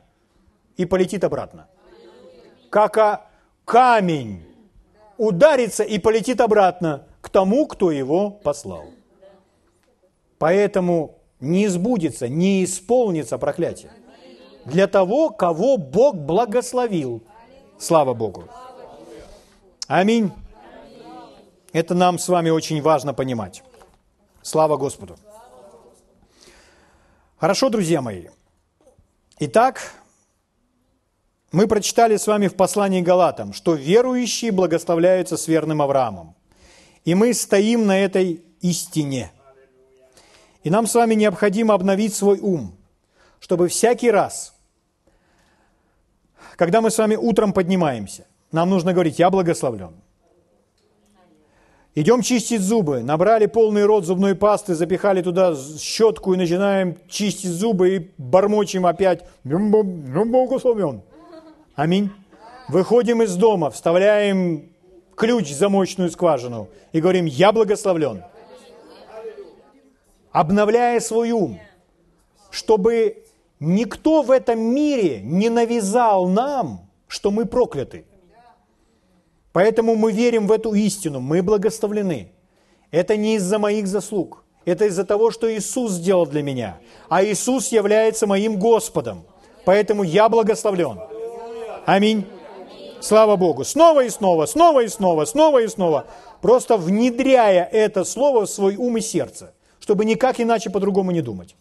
[0.78, 1.68] и полетит обратно.
[2.70, 3.26] Как а
[3.66, 4.49] камень
[5.20, 8.86] ударится и полетит обратно к тому, кто его послал.
[10.38, 13.92] Поэтому не избудется, не исполнится проклятие.
[14.66, 17.22] Для того, кого Бог благословил.
[17.78, 18.46] Слава Богу.
[19.88, 20.32] Аминь.
[21.74, 23.64] Это нам с вами очень важно понимать.
[24.42, 25.18] Слава Господу.
[27.38, 28.28] Хорошо, друзья мои.
[29.40, 29.94] Итак,
[31.52, 36.36] мы прочитали с вами в послании Галатам, что верующие благословляются с верным Авраамом.
[37.06, 39.32] И мы стоим на этой истине.
[40.64, 42.76] И нам с вами необходимо обновить свой ум,
[43.40, 44.54] чтобы всякий раз,
[46.56, 49.94] когда мы с вами утром поднимаемся, нам нужно говорить «Я благословлен».
[51.96, 53.02] Идем чистить зубы.
[53.02, 59.26] Набрали полный рот зубной пасты, запихали туда щетку и начинаем чистить зубы и бормочем опять
[59.44, 61.02] «Благословен».
[61.80, 62.12] Аминь.
[62.68, 64.70] Выходим из дома, вставляем
[65.16, 68.22] ключ в замочную скважину и говорим «Я благословлен».
[70.34, 71.58] Обновляя свой ум,
[72.52, 73.24] чтобы
[73.62, 78.04] никто в этом мире не навязал нам, что мы прокляты.
[79.54, 82.34] Поэтому мы верим в эту истину, мы благословлены.
[82.92, 86.80] Это не из-за моих заслуг, это из-за того, что Иисус сделал для меня.
[87.08, 89.24] А Иисус является моим Господом.
[89.64, 91.09] Поэтому я благословлен.
[91.86, 92.26] Аминь.
[93.02, 93.64] Слава Богу.
[93.64, 96.06] Снова и снова, снова и снова, снова и снова.
[96.42, 101.56] Просто внедряя это слово в свой ум и сердце, чтобы никак иначе по-другому не думать.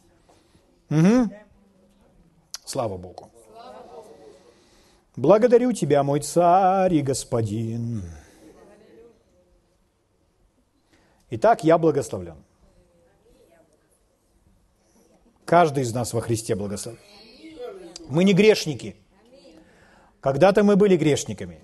[0.90, 1.30] Угу.
[2.64, 3.30] Слава Богу.
[5.16, 8.02] Благодарю Тебя, мой царь и господин.
[11.30, 12.36] Итак, я благословлен.
[15.44, 17.02] Каждый из нас во Христе благословлен.
[18.08, 18.96] Мы не грешники.
[20.20, 21.60] Когда-то мы были грешниками,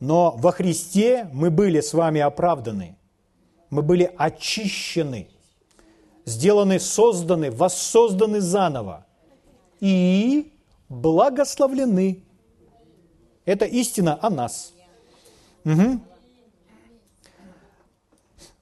[0.00, 2.96] но во Христе мы были с вами оправданы.
[3.70, 5.28] Мы были очищены,
[6.24, 9.06] сделаны, созданы, воссозданы заново
[9.80, 10.52] и
[10.88, 12.22] благословлены.
[13.44, 14.72] Это истина о нас.
[15.64, 16.00] Угу.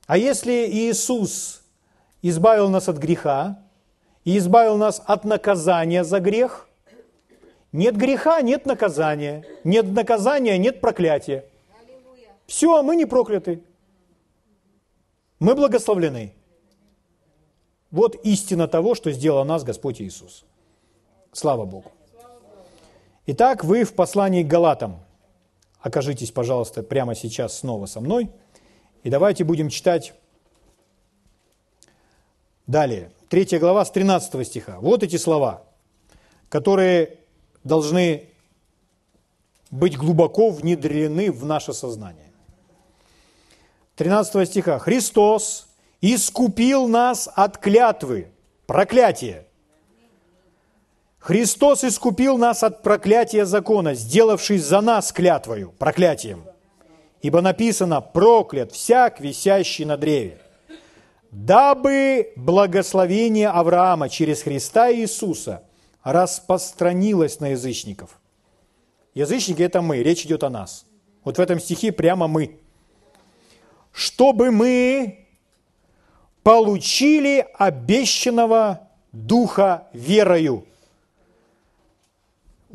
[0.06, 1.62] А если Иисус
[2.22, 3.58] избавил нас от греха
[4.24, 6.68] и избавил нас от наказания за грех,
[7.74, 9.44] нет греха, нет наказания.
[9.64, 11.44] Нет наказания, нет проклятия.
[12.46, 13.64] Все, мы не прокляты.
[15.40, 16.32] Мы благословлены.
[17.90, 20.44] Вот истина того, что сделал нас Господь Иисус.
[21.32, 21.90] Слава Богу.
[23.26, 25.00] Итак, вы в послании к Галатам.
[25.80, 28.30] Окажитесь, пожалуйста, прямо сейчас снова со мной.
[29.02, 30.14] И давайте будем читать
[32.68, 33.10] далее.
[33.28, 34.78] Третья глава с 13 стиха.
[34.78, 35.64] Вот эти слова,
[36.48, 37.18] которые
[37.64, 38.28] должны
[39.70, 42.32] быть глубоко внедрены в наше сознание.
[43.96, 44.78] 13 стиха.
[44.78, 45.66] «Христос
[46.00, 48.28] искупил нас от клятвы,
[48.66, 49.46] проклятия,
[51.24, 56.44] Христос искупил нас от проклятия закона, сделавшись за нас клятвою, проклятием.
[57.22, 60.36] Ибо написано, проклят всяк, висящий на древе.
[61.30, 65.62] Дабы благословение Авраама через Христа Иисуса
[66.04, 68.20] распространилось на язычников.
[69.14, 70.86] Язычники– это мы, речь идет о нас.
[71.24, 72.60] Вот в этом стихе прямо мы.
[73.92, 75.26] Чтобы мы
[76.42, 80.66] получили обещанного Духа верою–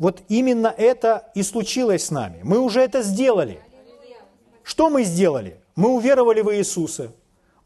[0.00, 2.40] вот именно это и случилось с нами.
[2.42, 3.60] Мы уже это сделали.
[4.62, 5.60] Что мы сделали?
[5.76, 7.12] Мы уверовали в Иисуса.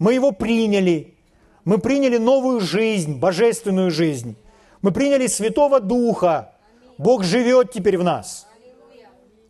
[0.00, 1.14] Мы Его приняли.
[1.64, 4.34] Мы приняли новую жизнь, божественную жизнь.
[4.84, 6.52] Мы приняли Святого Духа.
[6.98, 8.46] Бог живет теперь в нас.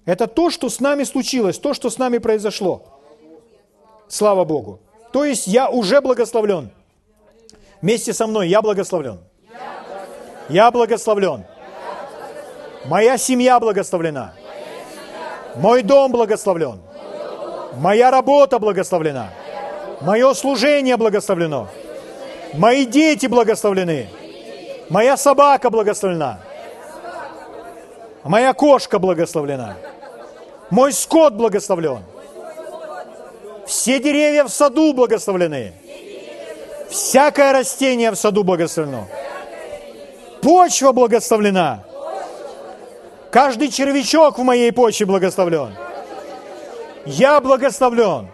[0.05, 3.01] Это то, что с нами случилось, то, что с нами произошло.
[4.07, 4.79] Слава Богу.
[5.13, 6.71] То есть я уже благословлен.
[7.83, 9.19] Вместе со мной я благословлен.
[10.49, 11.45] Я благословлен.
[12.85, 14.35] Моя семья благословлена.
[15.57, 16.79] Мой дом благословлен.
[17.79, 19.31] Моя работа благословлена.
[20.01, 21.67] Мое служение благословлено.
[22.53, 24.09] Мои дети благословлены.
[24.91, 26.41] Моя собака благословлена.
[28.23, 29.77] Моя кошка благословлена.
[30.71, 32.03] Мой скот благословлен.
[33.67, 35.73] Все деревья в саду благословлены.
[36.91, 39.07] Всякое растение в саду благословлено.
[40.43, 41.85] Почва благословлена.
[43.31, 45.75] Каждый червячок в моей почве благословлен.
[47.07, 48.29] Я благословлен.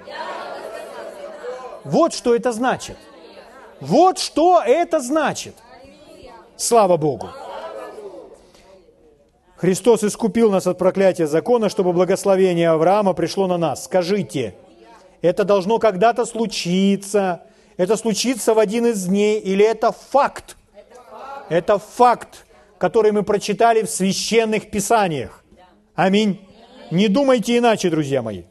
[1.84, 2.96] Вот что это значит.
[3.80, 5.54] Вот что это значит.
[6.60, 7.30] Слава Богу.
[9.56, 13.84] Христос искупил нас от проклятия закона, чтобы благословение Авраама пришло на нас.
[13.84, 14.54] Скажите,
[15.22, 17.44] это должно когда-то случиться,
[17.78, 20.58] это случится в один из дней, или это факт?
[21.48, 22.44] Это факт,
[22.76, 25.42] который мы прочитали в священных писаниях.
[25.94, 26.46] Аминь.
[26.90, 28.42] Не думайте иначе, друзья мои.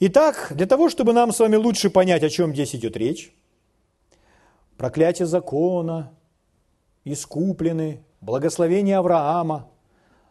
[0.00, 3.32] Итак, для того, чтобы нам с вами лучше понять, о чем здесь идет речь,
[4.76, 6.12] проклятие закона,
[7.04, 9.68] искуплены, благословение Авраама,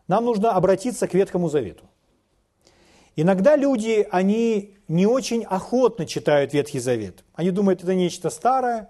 [0.08, 1.86] нам нужно обратиться к Ветхому Завету.
[3.16, 7.24] Иногда люди, они не очень охотно читают Ветхий Завет.
[7.34, 8.89] Они думают, это нечто старое,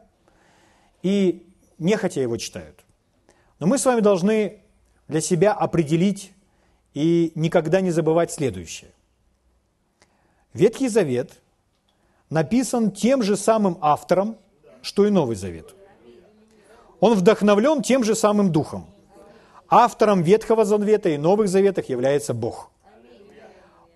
[1.01, 1.45] и
[1.77, 2.83] нехотя его читают.
[3.59, 4.61] Но мы с вами должны
[5.07, 6.33] для себя определить
[6.93, 8.91] и никогда не забывать следующее.
[10.53, 11.41] Ветхий Завет
[12.29, 14.37] написан тем же самым автором,
[14.83, 15.73] что и Новый Завет.
[16.99, 18.85] Он вдохновлен тем же самым духом.
[19.67, 22.69] Автором Ветхого Завета и Новых Заветах является Бог.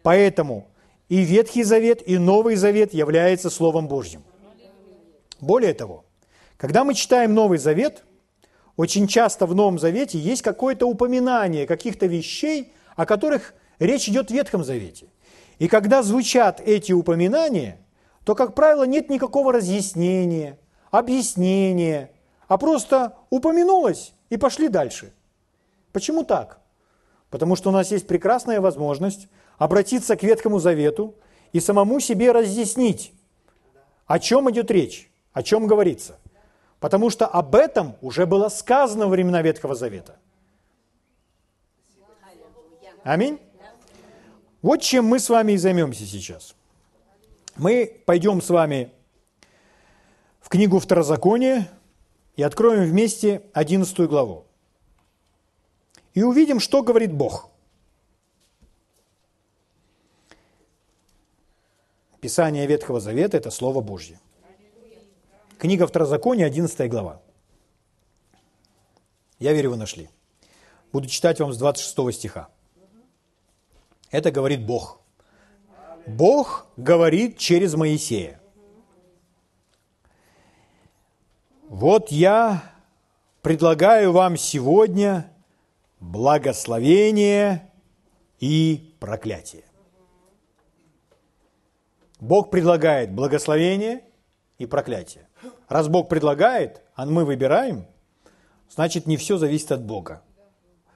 [0.01, 0.67] Поэтому
[1.09, 4.23] и Ветхий Завет, и Новый Завет является Словом Божьим.
[5.39, 6.05] Более того,
[6.55, 8.03] когда мы читаем Новый Завет,
[8.77, 14.33] очень часто в Новом Завете есть какое-то упоминание каких-то вещей, о которых речь идет в
[14.33, 15.07] Ветхом Завете.
[15.59, 17.79] И когда звучат эти упоминания,
[18.23, 20.57] то, как правило, нет никакого разъяснения,
[20.91, 22.11] объяснения,
[22.47, 25.13] а просто упомянулось и пошли дальше.
[25.91, 26.59] Почему так?
[27.29, 29.27] Потому что у нас есть прекрасная возможность
[29.57, 31.15] обратиться к Ветхому Завету
[31.51, 33.13] и самому себе разъяснить,
[34.05, 36.17] о чем идет речь, о чем говорится.
[36.79, 40.17] Потому что об этом уже было сказано во времена Ветхого Завета.
[43.03, 43.39] Аминь.
[44.61, 46.55] Вот чем мы с вами и займемся сейчас.
[47.55, 48.91] Мы пойдем с вами
[50.47, 51.69] в книгу Второзакония
[52.37, 54.45] и откроем вместе 11 главу.
[56.13, 57.49] И увидим, что говорит Бог.
[62.21, 64.21] Писание Ветхого Завета– это Слово Божье.
[65.57, 67.21] Книга Второзакония, 11 глава.
[69.39, 70.09] Я верю, вы нашли.
[70.93, 72.47] Буду читать вам с 26 стиха.
[74.11, 75.01] Это говорит Бог.
[76.05, 78.39] Бог говорит через Моисея.
[81.67, 82.63] Вот я
[83.41, 85.29] предлагаю вам сегодня
[85.99, 87.69] благословение
[88.39, 89.65] и проклятие.
[92.21, 94.05] Бог предлагает благословение
[94.57, 95.27] и проклятие.
[95.67, 97.85] Раз Бог предлагает, а мы выбираем,
[98.69, 100.23] значит не все зависит от Бога.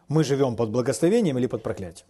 [0.07, 2.07] Мы живем под благословением или под проклятием.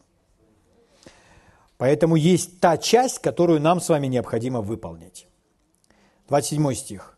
[1.77, 5.27] Поэтому есть та часть, которую нам с вами необходимо выполнить.
[6.27, 7.17] 27 стих.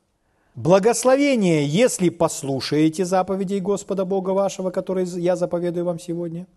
[0.56, 6.47] «Благословение, если послушаете заповедей Господа Бога вашего, которые я заповедую вам сегодня,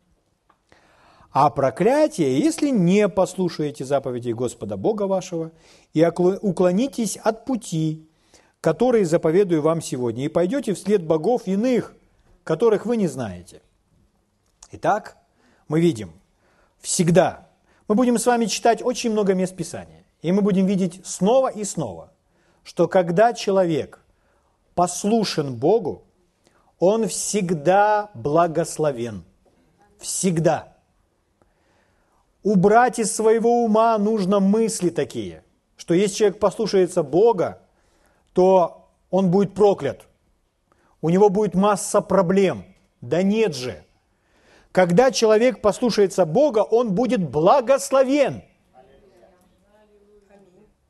[1.32, 5.52] а проклятие, если не послушаете заповедей Господа Бога вашего
[5.94, 8.08] и уклонитесь от пути,
[8.60, 11.94] которые заповедую вам сегодня, и пойдете вслед богов иных,
[12.44, 13.62] которых вы не знаете».
[14.72, 15.16] Итак,
[15.68, 16.12] мы видим,
[16.80, 17.44] всегда–
[17.88, 20.04] мы будем с вами читать очень много мест Писания.
[20.20, 22.12] И мы будем видеть снова и снова,
[22.66, 24.00] что когда человек
[24.74, 26.02] послушен Богу,
[26.80, 29.24] он всегда благословен.
[30.00, 30.74] Всегда.
[32.42, 35.44] Убрать из своего ума нужно мысли такие,
[35.76, 37.62] что если человек послушается Бога,
[38.32, 40.02] то он будет проклят.
[41.00, 42.64] У него будет масса проблем.
[43.00, 43.84] Да нет же.
[44.72, 48.42] Когда человек послушается Бога, он будет благословен.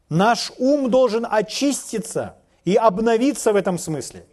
[0.08, 4.26] Наш ум должен очиститься и обновиться в этом смысле.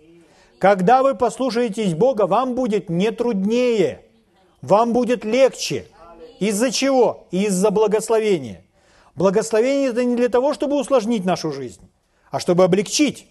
[0.59, 4.05] Когда вы послушаетесь Бога, вам будет не труднее,
[4.61, 5.88] вам будет легче.
[6.39, 7.28] Из-за чего?
[7.32, 8.63] Из-за благословения.
[9.15, 11.89] Благословение это не для того, чтобы усложнить нашу жизнь,
[12.32, 13.28] а чтобы облегчить.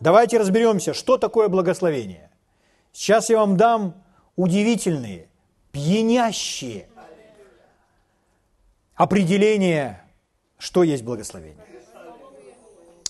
[0.00, 2.30] Давайте разберемся, что такое благословение.
[2.92, 3.94] Сейчас я вам дам
[4.36, 5.28] удивительные,
[5.72, 6.88] пьянящие
[8.94, 9.99] определения,
[10.60, 11.64] что есть благословение.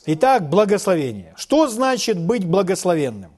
[0.06, 1.34] Итак, благословение.
[1.36, 3.32] Что значит быть благословенным?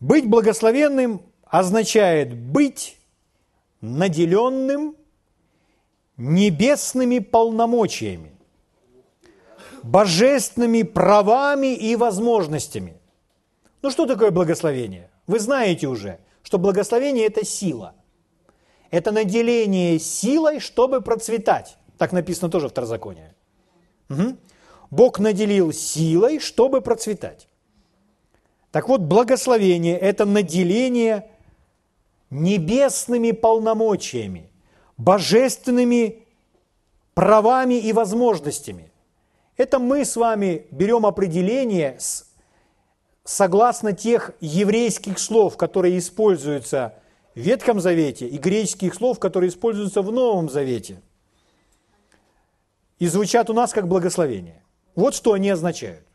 [0.00, 2.96] Быть благословенным означает быть
[3.80, 4.96] наделенным
[6.16, 8.32] небесными полномочиями,
[9.82, 12.96] божественными правами и возможностями.
[13.82, 15.10] Ну что такое благословение?
[15.26, 17.94] Вы знаете уже, что благословение– это сила.
[18.90, 21.76] Это наделение силой, чтобы процветать.
[22.04, 23.32] Так написано тоже в Второзаконии.
[24.10, 24.36] Угу.
[24.90, 27.48] Бог наделил силой, чтобы процветать.
[28.72, 31.30] Так вот, благословение– это наделение
[32.28, 34.50] небесными полномочиями,
[34.98, 36.26] божественными
[37.14, 38.92] правами и возможностями.
[39.56, 42.26] Это мы с вами берем определение с,
[43.24, 46.96] согласно тех еврейских слов, которые используются
[47.34, 51.00] в Ветхом Завете, и греческих слов, которые используются в Новом Завете.
[52.98, 54.62] И звучат у нас как благословение.
[54.94, 56.06] Вот что они означают.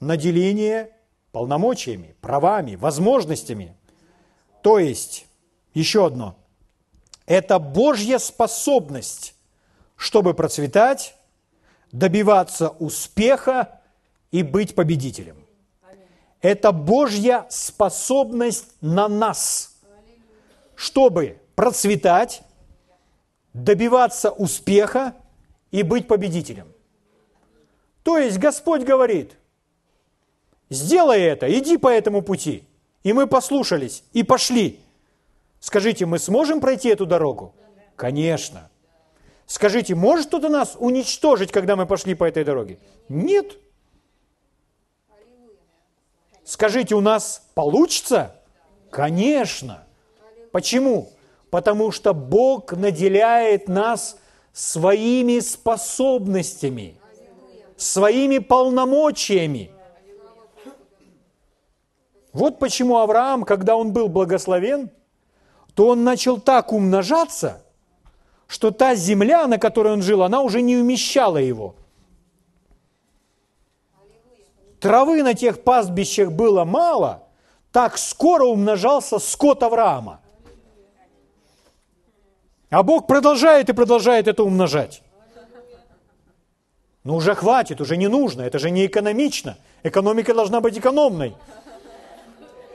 [0.00, 0.90] Наделение
[1.32, 3.76] полномочиями, правами, возможностями.
[4.62, 5.26] То есть,
[5.74, 6.36] еще одно,
[7.26, 9.34] это Божья способность,
[9.96, 11.14] чтобы процветать,
[11.90, 13.80] добиваться успеха
[14.30, 15.36] и быть победителем.
[16.40, 19.76] Это Божья способность на нас,
[20.74, 22.42] чтобы процветать,
[23.54, 25.14] добиваться успеха
[25.70, 26.72] и быть победителем.
[28.02, 29.32] То есть Господь говорит,
[30.70, 32.64] сделай это, иди по этому пути.
[33.02, 34.80] И мы послушались и пошли.
[35.60, 37.54] Скажите, мы сможем пройти эту дорогу?
[37.96, 38.70] Конечно.
[39.46, 42.78] Скажите, может кто-то нас уничтожить, когда мы пошли по этой дороге?
[43.08, 43.58] Нет.
[46.44, 48.34] Скажите, у нас получится?
[48.90, 49.84] Конечно.
[50.52, 51.10] Почему?
[51.52, 54.16] Потому что Бог наделяет нас
[54.54, 56.96] своими способностями,
[57.76, 59.70] своими полномочиями.
[62.32, 64.88] Вот почему Авраам, когда он был благословен,
[65.74, 67.62] то он начал так умножаться,
[68.46, 71.74] что та земля, на которой он жил, она уже не умещала его.
[74.80, 77.24] Травы на тех пастбищах было мало,
[77.72, 80.21] так скоро умножался скот Авраама.
[82.72, 85.02] А Бог продолжает и продолжает это умножать.
[87.04, 89.58] Ну уже хватит, уже не нужно, это же не экономично.
[89.82, 91.36] Экономика должна быть экономной.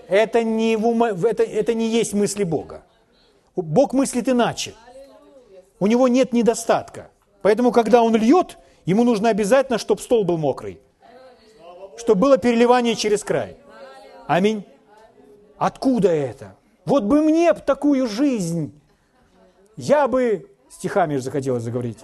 [0.07, 2.83] Это не, в ума, это, это не есть мысли Бога.
[3.55, 4.75] Бог мыслит иначе.
[5.79, 7.09] У него нет недостатка.
[7.41, 10.79] Поэтому, когда он льет, ему нужно обязательно, чтобы стол был мокрый.
[11.97, 13.57] Чтобы было переливание через край.
[14.27, 14.63] Аминь.
[15.57, 16.55] Откуда это?
[16.85, 18.79] Вот бы мне такую жизнь.
[19.77, 20.51] Я бы...
[20.69, 21.99] Стихами же захотелось заговорить.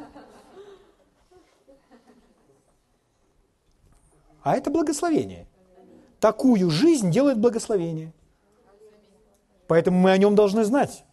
[4.41, 5.47] А это благословение.
[6.21, 8.13] Такую жизнь делает благословение.
[9.67, 11.03] Поэтому мы о нем должны знать.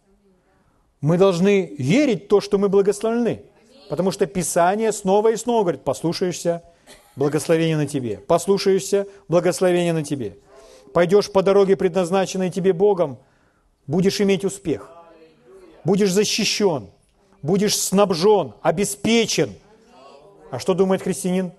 [1.01, 3.43] Мы должны верить в то, что мы благословлены.
[3.89, 6.63] Потому что Писание снова и снова говорит, послушаешься,
[7.17, 8.17] благословение на тебе.
[8.17, 10.37] Послушаешься, благословение на тебе.
[10.93, 13.17] Пойдешь по дороге, предназначенной тебе Богом,
[13.87, 15.00] будешь иметь успех.
[15.83, 16.89] Будешь защищен,
[17.41, 19.53] будешь снабжен, обеспечен.
[20.51, 21.51] А что думает христианин?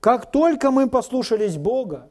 [0.00, 2.08] Как только мы послушались Бога,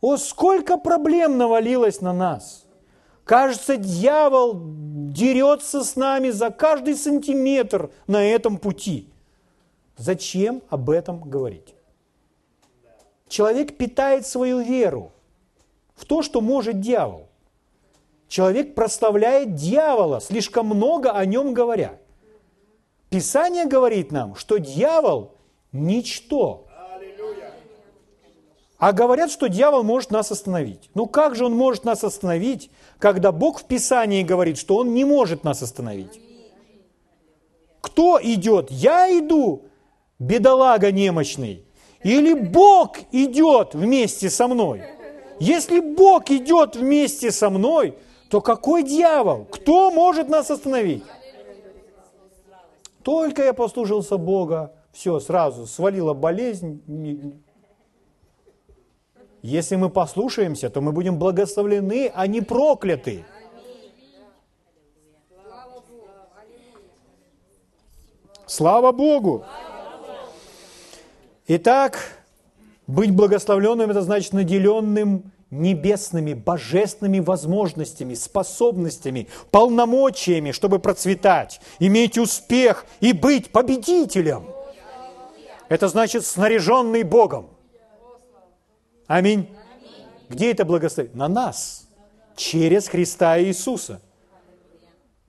[0.00, 2.64] о, сколько проблем навалилось на нас–
[3.30, 9.08] Кажется, дьявол дерется с нами за каждый сантиметр на этом пути.
[9.96, 11.76] Зачем об этом говорить?
[13.28, 15.12] Человек питает свою веру
[15.94, 17.28] в то, что может дьявол.
[18.30, 21.98] Человек прославляет дьявола, слишком много о нем говоря.
[23.10, 25.34] Писание говорит нам, что дьявол–
[25.72, 26.68] ничто.
[28.78, 30.90] А говорят, что дьявол может нас остановить.
[30.94, 32.70] Ну как же он может нас остановить,
[33.00, 36.20] когда Бог в Писании говорит, что он не может нас остановить?
[37.80, 38.70] Кто идет?
[38.70, 39.64] Я иду,
[40.20, 41.64] бедолага немощный.
[42.04, 44.84] Или Бог идет вместе со мной?
[45.40, 47.96] Если Бог идет вместе со мной,
[48.30, 49.44] то какой дьявол?
[49.46, 51.02] Кто может нас остановить?
[53.02, 56.80] Только я послушался Бога, все, сразу свалила болезнь,
[59.42, 63.24] если мы послушаемся, то мы будем благословлены, а не прокляты.
[68.46, 69.44] Слава Богу!
[71.48, 71.98] Итак,
[72.86, 83.12] быть благословленным– это значит наделенным небесными, божественными возможностями, способностями, полномочиями, чтобы процветать, иметь успех и
[83.12, 84.46] быть победителем.
[85.68, 87.50] Это значит снаряженный Богом–
[89.10, 89.48] Аминь.
[90.28, 91.18] Где это благословение?
[91.18, 91.88] На нас,
[92.36, 94.00] через Христа Иисуса.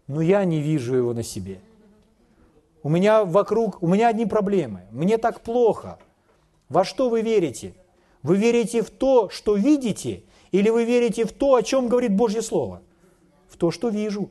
[0.05, 1.61] Но я не вижу его на себе.
[2.83, 4.81] У меня вокруг, у меня одни проблемы.
[4.91, 5.97] Мне так плохо.
[6.69, 7.73] Во что вы верите?
[8.23, 12.41] Вы верите в то, что видите, или вы верите в то, о чем говорит Божье
[12.41, 12.81] Слово?
[13.49, 14.29] В то, что вижу.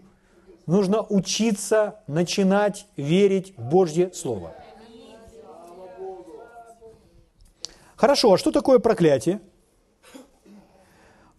[0.66, 4.54] Нужно учиться начинать верить в Божье Слово.
[7.96, 9.40] Хорошо, а что такое проклятие?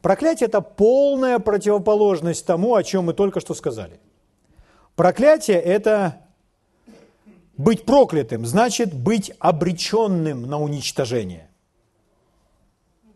[0.01, 3.99] Проклятие– это полная противоположность тому, о чем мы только что сказали.
[4.95, 6.21] Проклятие– это
[7.55, 11.50] быть проклятым, значит быть обреченным на уничтожение.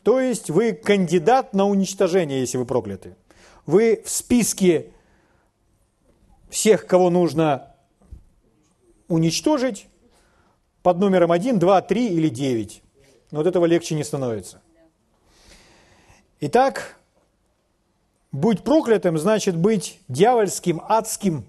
[0.05, 3.15] То есть вы кандидат на уничтожение, если вы прокляты.
[3.65, 4.91] Вы в списке
[6.47, 7.75] всех, кого нужно
[9.07, 9.87] уничтожить,
[10.83, 12.83] под номером 1, 2, 3 или 9.
[13.31, 14.61] Но от этого легче не становится.
[16.39, 16.99] Итак,
[18.31, 21.47] быть проклятым значит быть дьявольским, адским.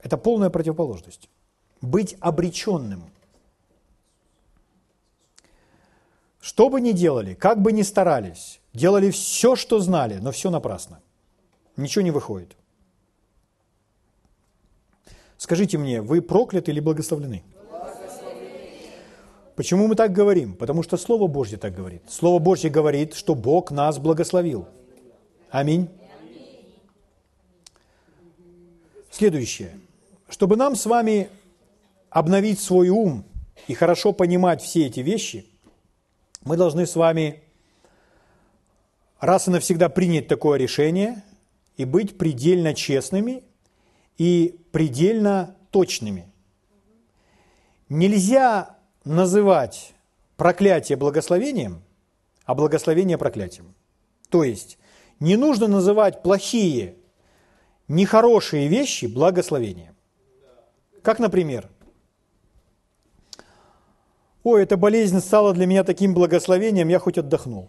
[0.00, 1.28] Это полная противоположность.
[1.80, 3.04] Быть обреченным.
[6.42, 11.00] Что бы ни делали, как бы ни старались, делали все, что знали, но все напрасно.
[11.76, 12.56] Ничего не выходит.
[15.38, 17.44] Скажите мне, вы прокляты или благословлены?
[19.54, 20.56] Почему мы так говорим?
[20.56, 22.02] Потому что Слово Божье так говорит.
[22.08, 24.66] Слово Божье говорит, что Бог нас благословил.
[25.48, 25.88] Аминь.
[29.12, 29.78] Следующее.
[30.28, 31.28] Чтобы нам с вами
[32.10, 33.24] обновить свой ум
[33.68, 35.46] и хорошо понимать все эти вещи–
[36.44, 37.42] мы должны с вами
[39.20, 41.22] раз и навсегда принять такое решение
[41.76, 43.44] и быть предельно честными
[44.18, 46.28] и предельно точными.
[47.88, 49.94] Нельзя называть
[50.36, 51.82] проклятие благословением,
[52.44, 53.74] а благословение проклятием.
[54.28, 54.78] То есть
[55.20, 56.96] не нужно называть плохие,
[57.86, 59.94] нехорошие вещи благословением.
[61.02, 61.68] Как, например,
[64.44, 67.68] ой, эта болезнь стала для меня таким благословением, я хоть отдохнул.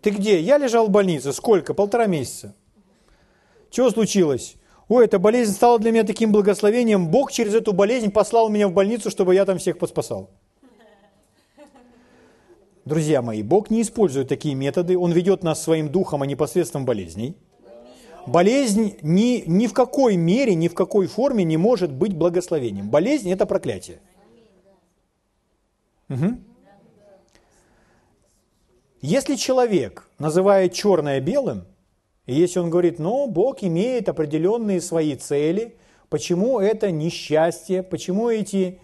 [0.00, 0.40] Ты где?
[0.40, 1.32] Я лежал в больнице.
[1.32, 1.74] Сколько?
[1.74, 2.54] Полтора месяца.
[3.70, 4.54] Чего случилось?
[4.88, 7.08] Ой, эта болезнь стала для меня таким благословением.
[7.08, 10.30] Бог через эту болезнь послал меня в больницу, чтобы я там всех поспасал.
[12.86, 14.96] Друзья мои, Бог не использует такие методы.
[14.96, 17.36] Он ведет нас своим духом, а не посредством болезней.
[18.28, 22.90] Болезнь ни, ни в какой мере, ни в какой форме не может быть благословением.
[22.90, 24.00] Болезнь– это проклятие.
[26.10, 26.38] Угу.
[29.00, 31.64] Если человек называет черное белым,
[32.26, 35.76] и если он говорит, ну, Бог имеет определенные свои цели,
[36.10, 38.80] почему это несчастье, почему эти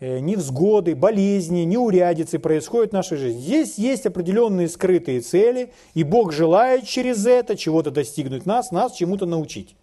[0.00, 3.40] невзгоды, болезни, неурядицы происходят в нашей жизни.
[3.40, 9.26] Здесь есть определенные скрытые цели, и Бог желает через это чего-то достигнуть нас, нас чему-то
[9.26, 9.76] научить.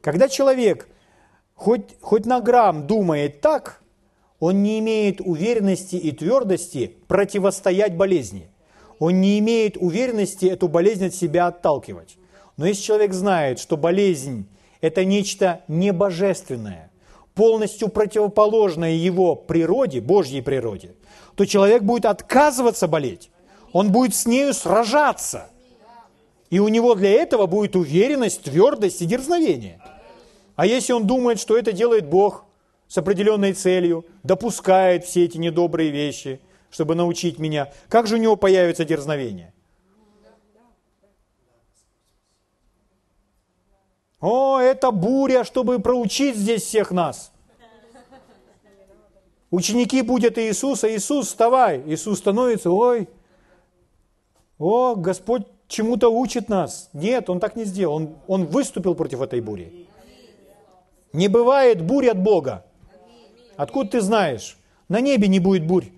[0.00, 0.88] Когда человек
[1.54, 3.82] хоть, хоть на грамм думает так,
[4.40, 8.50] он не имеет уверенности и твердости противостоять болезни.
[8.98, 12.16] Он не имеет уверенности эту болезнь от себя отталкивать.
[12.56, 14.46] Но если человек знает, что болезнь–
[14.80, 16.90] это нечто небожественное,
[17.34, 20.94] полностью противоположное его природе, Божьей природе,
[21.34, 23.30] то человек будет отказываться болеть.
[23.72, 25.48] Он будет с нею сражаться.
[26.50, 29.80] И у него для этого будет уверенность, твердость и дерзновение.
[30.54, 32.44] А если он думает, что это делает Бог
[32.86, 38.36] с определенной целью, допускает все эти недобрые вещи, чтобы научить меня, как же у него
[38.36, 39.53] появится дерзновение?
[44.26, 47.30] О, это буря, чтобы проучить здесь всех нас.
[49.50, 51.82] Ученики будут Иисуса, Иисус, вставай.
[51.84, 53.06] Иисус становится, ой,
[54.58, 56.88] о, Господь чему-то учит нас.
[56.94, 57.96] Нет, Он так не сделал.
[57.96, 59.88] Он, он выступил против этой бури.
[61.12, 62.64] Не бывает бурь от Бога.
[63.56, 64.56] Откуда ты знаешь?
[64.88, 65.90] На небе не будет бурь.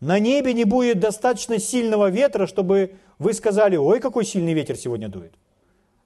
[0.00, 5.08] На небе не будет достаточно сильного ветра, чтобы вы сказали, ой, какой сильный ветер сегодня
[5.08, 5.32] дует.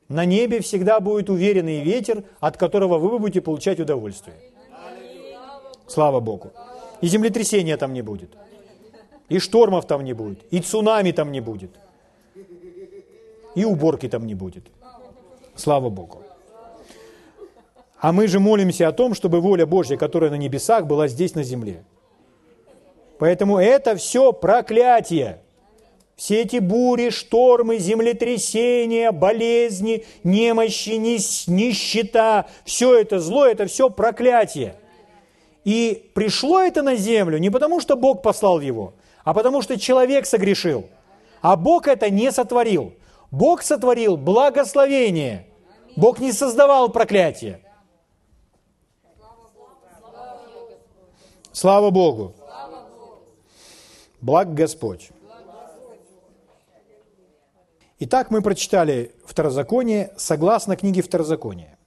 [0.09, 4.37] На небе всегда будет уверенный ветер, от которого вы будете получать удовольствие.
[5.87, 6.53] Слава Богу.
[7.01, 8.31] И землетрясения там не будет.
[9.29, 10.43] И штормов там не будет.
[10.51, 11.71] И цунами там не будет.
[13.55, 14.67] И уборки там не будет.
[15.57, 16.23] Слава Богу.
[17.99, 21.43] А мы же молимся о том, чтобы воля Божья, которая на небесах, была здесь на
[21.43, 21.85] земле.
[23.19, 25.41] Поэтому это все проклятие.
[26.17, 34.77] Все эти бури, штормы, землетрясения, болезни, немощи, нищета, все это зло, это все проклятие.
[35.64, 38.95] И пришло это на землю не потому, что Бог послал его,
[39.25, 40.87] а потому что человек согрешил.
[41.43, 42.95] А Бог это не сотворил.
[43.31, 45.47] Бог сотворил благословение.
[45.97, 47.61] Бог не создавал проклятие.
[51.53, 52.33] Слава Богу.
[54.21, 55.11] Благ Господь.
[57.99, 61.79] Итак, мы прочитали Второзаконие согласно книге Второзакония.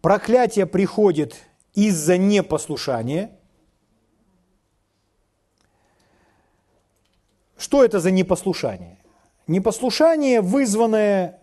[0.00, 1.36] Проклятие приходит
[1.74, 3.38] из-за непослушания.
[7.56, 8.98] Что это за непослушание?
[9.46, 11.40] Непослушание, вызванное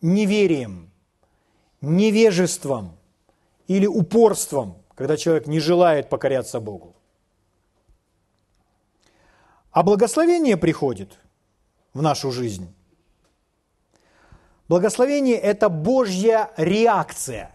[0.00, 0.92] неверием,
[1.80, 2.96] невежеством
[3.66, 6.95] или упорством, когда человек не желает покоряться Богу.
[9.76, 11.18] А благословение приходит
[11.92, 12.74] в нашу жизнь.
[14.68, 17.54] Благословение– это Божья реакция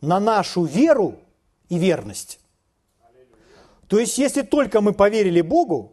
[0.00, 1.18] на нашу веру
[1.68, 2.40] и верность.
[3.88, 5.92] То есть, если только мы поверили Богу,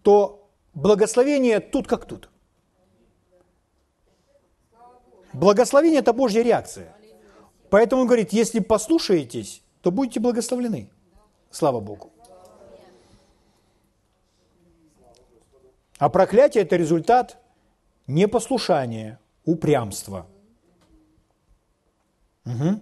[0.00, 2.30] то благословение тут как тут.
[5.34, 6.96] Благословение– это Божья реакция.
[7.68, 10.88] Поэтому он говорит, если послушаетесь, то будете благословлены.
[11.50, 12.15] Слава Богу.
[15.98, 17.38] А проклятие– это результат
[18.06, 20.26] непослушания, упрямства.
[22.44, 22.80] Угу.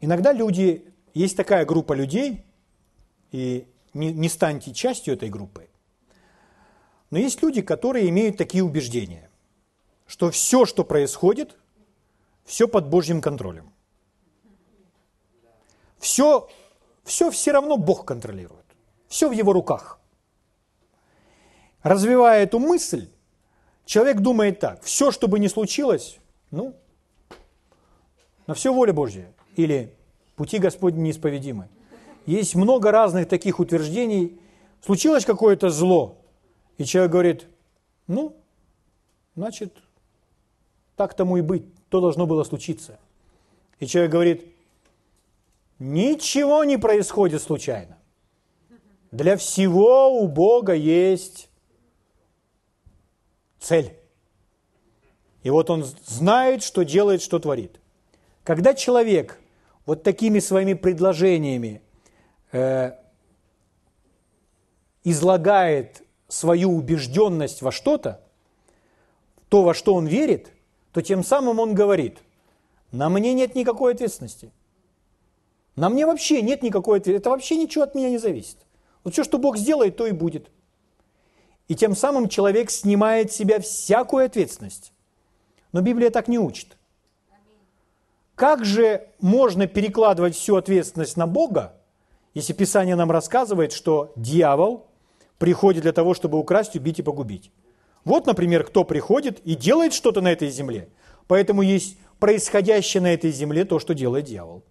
[0.00, 2.44] Иногда люди, есть такая группа людей,
[3.30, 5.68] и не, не станьте частью этой группы,
[7.10, 9.30] но есть люди, которые имеют такие убеждения,
[10.06, 11.56] что все, что происходит,
[12.44, 13.72] все под Божьим контролем.
[15.98, 16.48] Все,
[17.04, 18.64] все все равно Бог контролирует.
[19.08, 19.98] Все в его руках.
[21.82, 23.08] Развивая эту мысль,
[23.84, 26.18] человек думает так, все, что бы ни случилось,
[26.50, 26.74] ну,
[28.46, 29.32] на все воля Божья.
[29.56, 29.94] Или
[30.36, 31.68] пути Господни неисповедимы.
[32.26, 34.40] Есть много разных таких утверждений.
[34.84, 36.18] Случилось какое-то зло,
[36.76, 37.46] и человек говорит,
[38.06, 38.36] ну,
[39.34, 39.76] значит,
[40.96, 42.98] так тому и быть, то должно было случиться.
[43.80, 44.52] И человек говорит,
[45.78, 47.98] Ничего не происходит случайно.
[49.10, 51.48] Для всего у Бога есть
[53.58, 53.94] цель.
[55.42, 57.80] И вот он знает, что делает, что творит.
[58.44, 59.38] Когда человек
[59.86, 61.80] вот такими своими предложениями
[62.52, 62.92] э,
[65.04, 68.20] излагает свою убежденность во что-то,
[69.48, 70.52] то, во что он верит,
[70.92, 72.18] то тем самым он говорит,
[72.92, 74.52] на мне нет никакой ответственности.
[75.78, 77.22] На мне вообще нет никакой ответственности.
[77.22, 78.58] Это вообще ничего от меня не зависит.
[79.04, 80.50] Вот все, что Бог сделает, то и будет.
[81.68, 84.92] И тем самым человек снимает с себя всякую ответственность.
[85.70, 86.76] Но Библия так не учит.
[88.34, 91.74] Как же можно перекладывать всю ответственность на Бога,
[92.34, 94.86] если Писание нам рассказывает, что дьявол
[95.38, 97.52] приходит для того, чтобы украсть, убить и погубить?
[98.04, 100.88] Вот, например, кто приходит и делает что-то на этой земле.
[101.28, 104.64] Поэтому есть происходящее на этой земле то, что делает дьявол.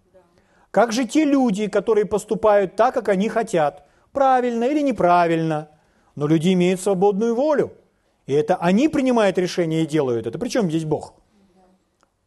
[0.70, 5.70] Как же те люди, которые поступают так, как они хотят, правильно или неправильно?
[6.14, 7.72] Но люди имеют свободную волю.
[8.26, 10.38] И это они принимают решения и делают это.
[10.38, 11.14] Причем здесь Бог?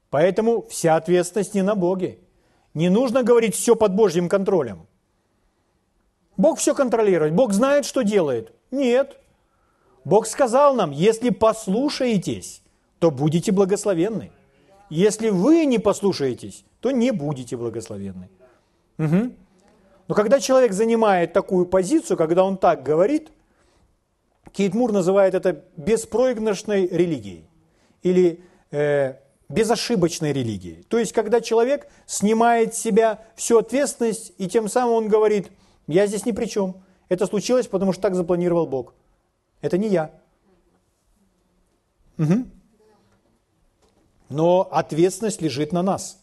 [0.09, 2.19] Поэтому вся ответственность не на Боге.
[2.73, 4.87] Не нужно говорить все под Божьим контролем.
[6.37, 7.33] Бог все контролирует.
[7.33, 8.51] Бог знает, что делает.
[8.71, 9.19] Нет.
[10.03, 12.63] Бог сказал нам, если послушаетесь,
[12.99, 14.31] то будете благословенны.
[14.91, 18.29] Если вы не послушаетесь, то не будете благословенны.
[18.97, 19.31] Угу.
[20.09, 23.31] Но когда человек занимает такую позицию, когда он так говорит,
[24.51, 27.45] Кейт Мур называет это беспроигрышной религией
[28.03, 29.15] или э,
[29.47, 30.83] безошибочной религией.
[30.89, 35.51] То есть, когда человек снимает с себя всю ответственность, и тем самым он говорит,
[35.87, 36.83] я здесь ни при чем.
[37.07, 38.93] Это случилось, потому что так запланировал Бог.
[39.61, 40.11] Это не я.
[42.17, 42.45] Угу.
[44.31, 46.19] Но ответственность лежит на нас.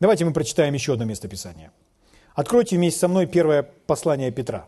[0.00, 1.70] Давайте мы прочитаем еще одно место Писания.
[2.34, 4.66] Откройте вместе со мной первое послание Петра.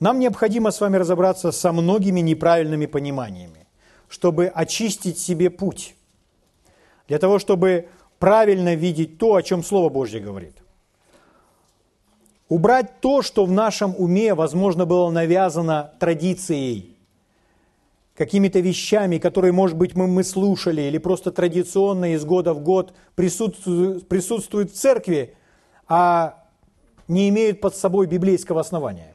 [0.00, 3.68] Нам необходимо с вами разобраться со многими неправильными пониманиями,
[4.08, 5.94] чтобы очистить себе путь,
[7.06, 10.56] для того, чтобы правильно видеть то, о чем Слово Божье говорит.
[12.48, 16.91] Убрать то, что в нашем уме, возможно, было навязано традицией
[18.14, 22.94] какими-то вещами, которые, может быть, мы, мы слушали или просто традиционно из года в год
[23.14, 25.34] присутствуют, присутствуют в церкви,
[25.88, 26.44] а
[27.08, 29.14] не имеют под собой библейского основания.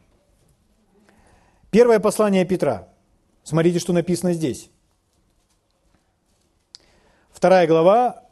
[1.70, 2.88] Первое послание Петра.
[3.44, 4.70] Смотрите, что написано здесь.
[7.32, 8.24] Вторая глава,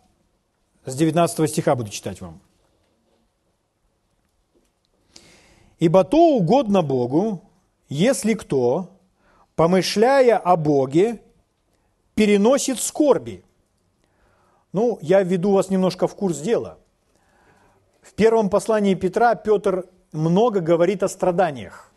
[0.86, 2.42] с 19 стиха буду читать вам.
[5.78, 7.42] «Ибо то угодно Богу,
[7.90, 8.95] если кто,
[9.56, 11.22] помышляя о Боге,
[12.16, 13.44] переносит скорби».
[14.72, 16.78] Ну, я введу вас немножко в курс дела.
[18.02, 21.92] В первом послании Петра Петр много говорит о страданиях.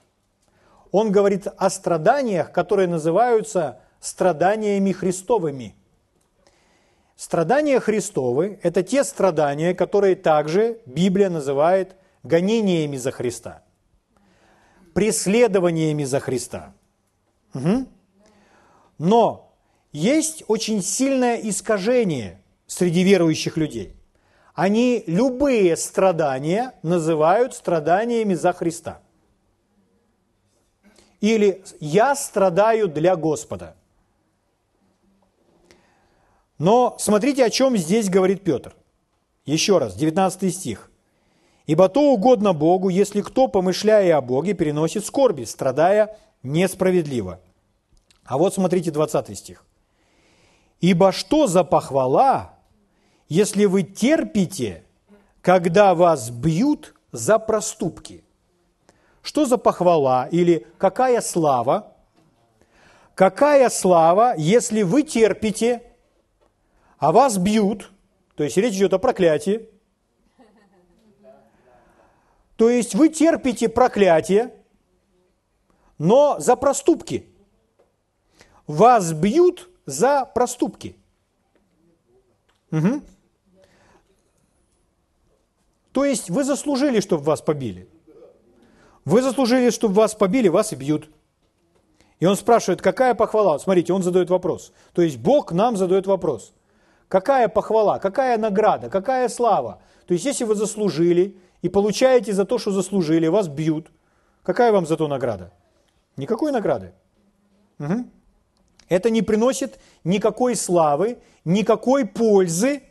[0.92, 5.74] Он говорит о страданиях, которые называются страданиями Христовыми–
[7.18, 13.64] Страдания Христовы– это те страдания, которые также Библия называет гонениями за Христа,
[14.94, 16.74] преследованиями за Христа.
[17.58, 17.86] Угу.
[18.98, 19.52] Но
[19.92, 23.94] есть очень сильное искажение среди верующих людей.
[24.54, 29.00] Они любые страдания называют страданиями за Христа.
[31.20, 33.76] Или «я страдаю для Господа».
[36.58, 38.74] Но смотрите, о чем здесь говорит Петр.
[39.46, 40.90] Еще раз, 19 стих.
[41.66, 47.40] «Ибо то угодно Богу, если кто, помышляя о Боге, переносит скорби, страдая несправедливо».
[48.28, 49.64] А вот смотрите 20 стих.
[50.80, 52.54] «Ибо что за похвала,
[53.28, 54.84] если вы терпите,
[55.40, 58.22] когда вас бьют за проступки?»
[59.22, 61.94] Что за похвала или какая слава?
[63.14, 65.82] Какая слава, если вы терпите,
[66.98, 67.90] а вас бьют,
[68.36, 69.68] то есть речь идет о проклятии,
[72.56, 74.54] то есть вы терпите проклятие,
[75.96, 77.26] но за проступки.
[78.68, 80.94] Вас бьют за проступки.
[82.70, 83.02] Угу.
[85.92, 87.88] То есть вы заслужили, чтобы вас побили.
[89.04, 91.10] Вы заслужили, чтобы вас побили, вас и бьют.
[92.20, 93.58] И он спрашивает, какая похвала?
[93.58, 94.72] Смотрите, он задает вопрос.
[94.92, 96.52] То есть Бог нам задает вопрос.
[97.08, 99.80] Какая похвала, какая награда, какая слава?
[100.06, 103.90] То есть, если вы заслужили и получаете за то, что заслужили, вас бьют,
[104.42, 105.52] какая вам за то награда?
[106.16, 106.92] Никакой награды.
[107.78, 108.04] Угу.
[108.88, 112.82] Это не приносит никакой славы, никакой пользы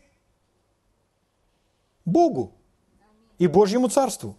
[2.06, 2.54] Богу
[3.40, 4.36] и Божьему Царству.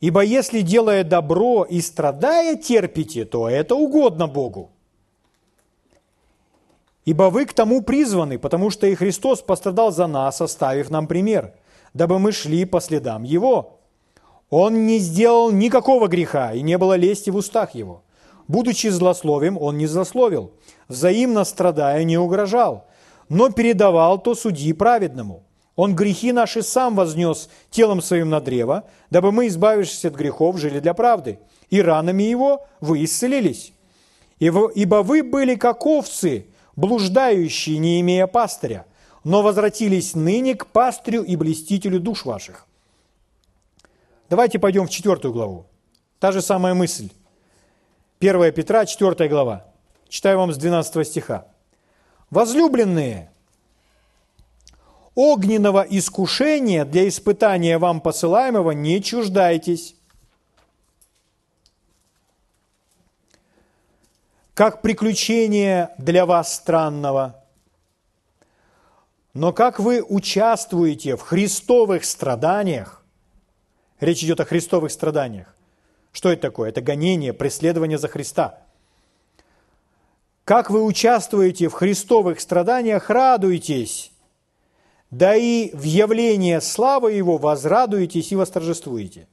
[0.00, 4.70] Ибо если, делая добро и страдая, терпите, то это угодно Богу.
[7.04, 11.54] Ибо вы к тому призваны, потому что и Христос пострадал за нас, оставив нам пример,
[11.92, 13.80] дабы мы шли по следам Его.
[14.48, 18.02] Он не сделал никакого греха, и не было лести в устах Его.
[18.50, 20.50] Будучи злословием, Он не злословил,
[20.88, 22.88] взаимно страдая не угрожал,
[23.28, 25.44] но передавал то судьи праведному.
[25.76, 30.80] Он грехи наши сам вознес телом своим на древо, дабы мы, избавившись от грехов, жили
[30.80, 31.38] для правды.
[31.70, 33.72] И ранами Его вы исцелились.
[34.40, 38.84] Ибо вы были как овцы, блуждающие, не имея пастыря,
[39.22, 42.66] но возвратились ныне к пастырю и блестителю душ ваших.
[44.28, 45.66] Давайте пойдем в четвертую главу.
[46.18, 47.10] Та же самая мысль.
[48.20, 49.64] 1 Петра, 4 глава.
[50.10, 51.46] Читаю вам с 12 стиха.
[52.28, 53.30] «Возлюбленные,
[55.14, 59.96] огненного искушения для испытания вам посылаемого не чуждайтесь,
[64.52, 67.42] как приключение для вас странного.
[69.32, 73.02] Но как вы участвуете в христовых страданиях,
[73.98, 75.54] речь идет о христовых страданиях,
[76.12, 76.70] что это такое?
[76.70, 78.58] Это гонение, преследование за Христа.
[80.44, 84.12] Как вы участвуете в христовых страданиях, радуйтесь,
[85.10, 89.28] да и в явлении славы Его возрадуетесь и восторжествуете.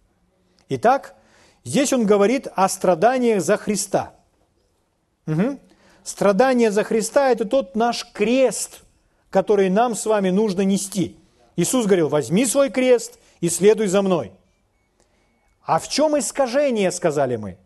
[0.70, 1.16] Итак,
[1.64, 4.14] здесь он говорит о страданиях за Христа–
[5.28, 5.60] Угу.
[6.04, 8.82] Страдание за Христа– это тот наш крест,
[9.30, 11.18] который нам с вами нужно нести.
[11.58, 14.32] Иисус говорил, возьми свой крест и следуй за мной.
[15.68, 17.58] А в чем искажение, сказали мы?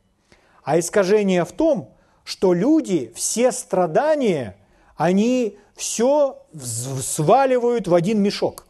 [0.63, 1.93] А искажение в том,
[2.23, 4.57] что люди все страдания,
[4.95, 8.65] они все сваливают в один мешок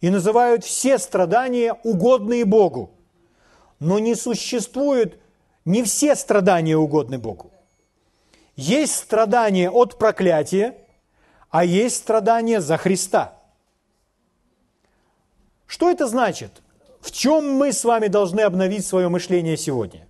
[0.00, 2.90] и называют все страдания угодные Богу.
[3.78, 5.20] Но не существует,
[5.64, 7.52] не все страдания угодны Богу.
[8.56, 10.76] Есть страдание от проклятия,
[11.50, 13.38] а есть страдание за Христа.
[15.68, 16.62] Что это значит?
[17.00, 20.06] В чем мы с вами должны обновить свое мышление сегодня?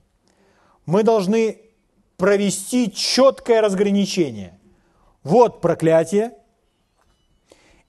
[0.86, 1.60] Мы должны
[2.16, 4.58] провести четкое разграничение.
[5.22, 6.32] Вот проклятие,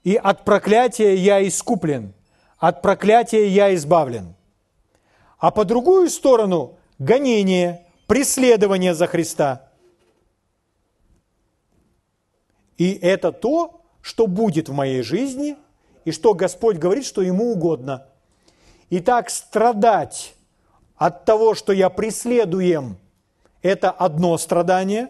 [0.04, 2.14] и от проклятия я искуплен,
[2.58, 4.34] от проклятия я избавлен.
[5.38, 9.70] А по другую сторону гонение, преследование за Христа.
[12.78, 15.56] И это то, что будет в моей жизни,
[16.04, 18.06] и что Господь говорит, что Ему угодно.
[18.94, 20.34] Итак, страдать
[20.96, 22.98] от того, что я преследуем,
[23.62, 25.08] это одно страдание,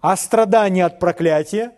[0.00, 1.76] а страдание от проклятия,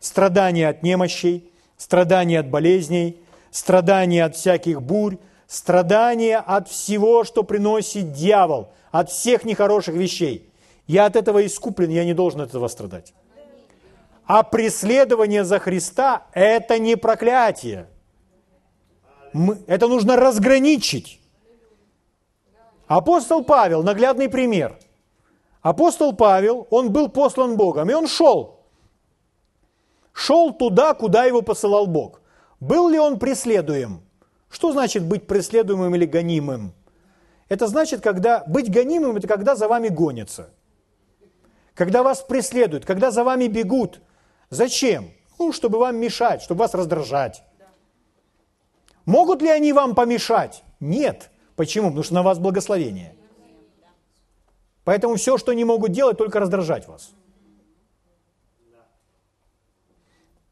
[0.00, 5.16] страдание от немощей, страдание от болезней, страдание от всяких бурь,
[5.46, 10.52] страдание от всего, что приносит дьявол, от всех нехороших вещей.
[10.86, 13.14] Я от этого искуплен, я не должен от этого страдать.
[14.26, 17.88] А преследование за Христа– это не проклятие.
[19.66, 21.20] Это нужно разграничить.
[22.86, 24.78] Апостол Павел, наглядный пример.
[25.60, 28.60] Апостол Павел, он был послан Богом, и он шел.
[30.12, 32.20] Шел туда, куда его посылал Бог.
[32.60, 34.00] Был ли он преследуем?
[34.48, 36.72] Что значит быть преследуемым или гонимым?
[37.48, 40.50] Это значит, когда быть гонимым, это когда за вами гонятся.
[41.74, 44.00] Когда вас преследуют, когда за вами бегут.
[44.48, 45.10] Зачем?
[45.38, 47.42] Ну, чтобы вам мешать, чтобы вас раздражать.
[49.06, 50.62] Могут ли они вам помешать?
[50.80, 51.30] Нет.
[51.54, 51.88] Почему?
[51.88, 53.14] Потому что на вас благословение.
[54.84, 57.12] Поэтому все, что они могут делать, только раздражать вас.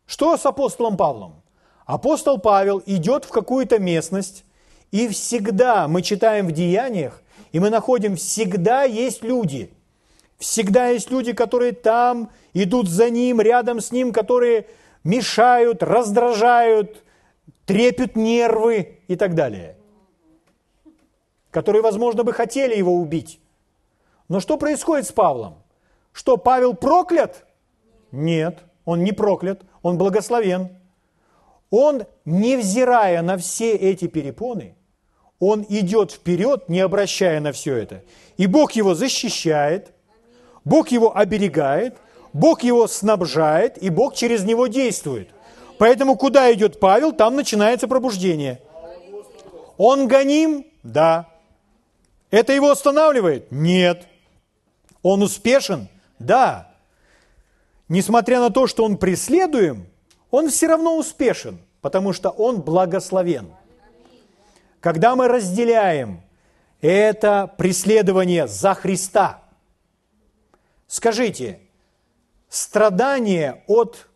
[0.07, 1.43] Что с апостолом Павлом?
[1.87, 4.45] Апостол Павел идет в какую-то местность,
[4.91, 9.73] и всегда мы читаем в деяниях, и мы находим, всегда есть люди.
[10.39, 14.67] Всегда есть люди, которые там идут за ним, рядом с ним, которые
[15.05, 17.04] мешают, раздражают,
[17.67, 19.77] трепют нервы и так далее.
[21.51, 23.41] Которые, возможно, бы хотели его убить.
[24.29, 25.57] Но что происходит с Павлом?
[26.13, 27.47] Что Павел проклят?
[28.11, 30.71] Нет, он не проклят, он благословен.
[31.71, 34.77] Он, невзирая на все эти перепоны,
[35.41, 38.05] он идет вперед, не обращая на все это.
[38.37, 39.93] И Бог его защищает,
[40.65, 41.97] Бог его оберегает,
[42.33, 45.34] Бог его снабжает, и Бог через него действует.
[45.79, 48.61] Поэтому куда идет Павел, там начинается пробуждение.
[49.77, 50.67] Он гоним?
[50.83, 51.29] Да.
[52.31, 53.51] Это его останавливает?
[53.51, 54.07] Нет.
[55.03, 55.89] Он успешен?
[56.19, 56.75] Да.
[57.89, 59.87] Несмотря на то, что он преследуем,
[60.31, 63.53] он все равно успешен, потому что он благословен.
[64.81, 66.23] Когда мы разделяем
[66.81, 69.43] это преследование за Христа,
[70.87, 71.61] скажите,
[72.49, 74.09] страдание от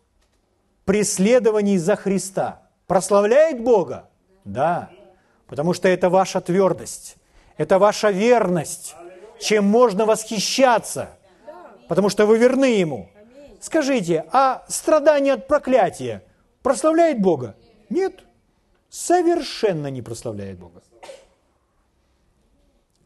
[0.89, 4.09] преследований за Христа прославляет Бога?
[4.43, 4.89] Да,
[5.45, 7.17] потому что это ваша твердость,
[7.57, 8.95] это ваша верность,
[9.39, 11.09] чем можно восхищаться,
[11.87, 13.07] потому что вы верны Ему.
[13.61, 16.23] Скажите, а страдание от проклятия
[16.63, 17.55] прославляет Бога?
[17.91, 18.23] Нет,
[18.89, 20.81] совершенно не прославляет Бога.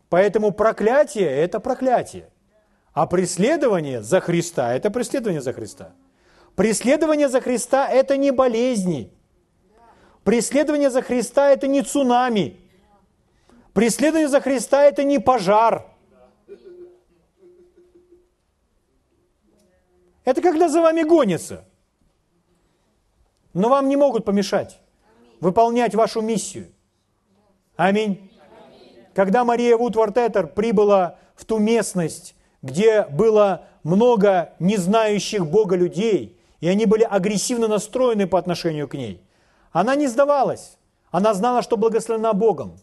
[0.07, 2.29] Поэтому проклятие– это проклятие.
[2.93, 5.91] А преследование за Христа– это преследование за Христа.
[6.55, 9.11] Преследование за Христа– это не болезни.
[10.23, 12.57] Преследование за Христа– это не цунами.
[13.73, 15.87] Преследование за Христа– это не пожар.
[20.23, 21.65] Это когда за вами гонятся.
[23.53, 24.79] Но вам не могут помешать
[25.43, 26.71] выполнять вашу миссию.
[27.75, 28.31] Аминь.
[29.13, 36.85] Когда Мария Вудвартетер прибыла в ту местность, где было много незнающих Бога людей, и они
[36.85, 39.21] были агрессивно настроены по отношению к ней,
[39.71, 40.77] она не сдавалась.
[41.11, 42.77] Она знала, что благословена Богом.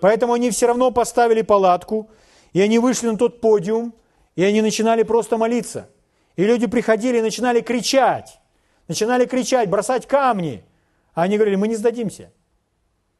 [0.00, 2.10] Поэтому они все равно поставили палатку,
[2.52, 3.94] и они вышли на тот подиум,
[4.36, 5.88] и они начинали просто молиться–
[6.40, 8.40] и люди приходили и начинали кричать,
[8.88, 10.64] начинали кричать, бросать камни.
[11.12, 12.32] А они говорили, мы не сдадимся.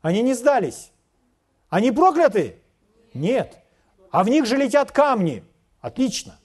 [0.01, 0.91] Они не сдались.
[1.69, 2.63] Они прокляты?
[3.13, 3.59] Нет.
[4.11, 5.45] А в них же летят камни.
[5.83, 6.39] Отлично.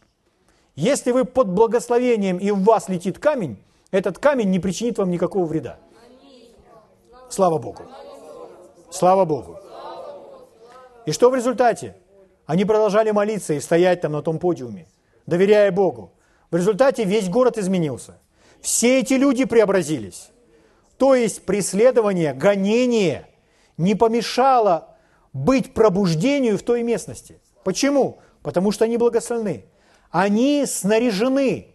[0.76, 3.58] Если вы под благословением и в вас летит камень,
[3.92, 5.80] этот камень не причинит вам никакого вреда.
[7.30, 7.84] Слава Богу.
[8.92, 9.58] Слава Богу.
[11.06, 11.96] И что в результате?
[12.46, 14.88] Они продолжали молиться и стоять там на том подиуме,
[15.26, 16.12] доверяя Богу.
[16.52, 18.20] В результате весь город изменился.
[18.62, 20.30] Все эти люди преобразились.
[20.98, 23.28] То есть преследование, гонение
[23.78, 24.96] не помешало
[25.34, 27.40] быть пробуждению в той местности.
[27.64, 28.20] Почему?
[28.42, 29.66] Потому что они благословены.
[30.12, 31.68] Они снаряжены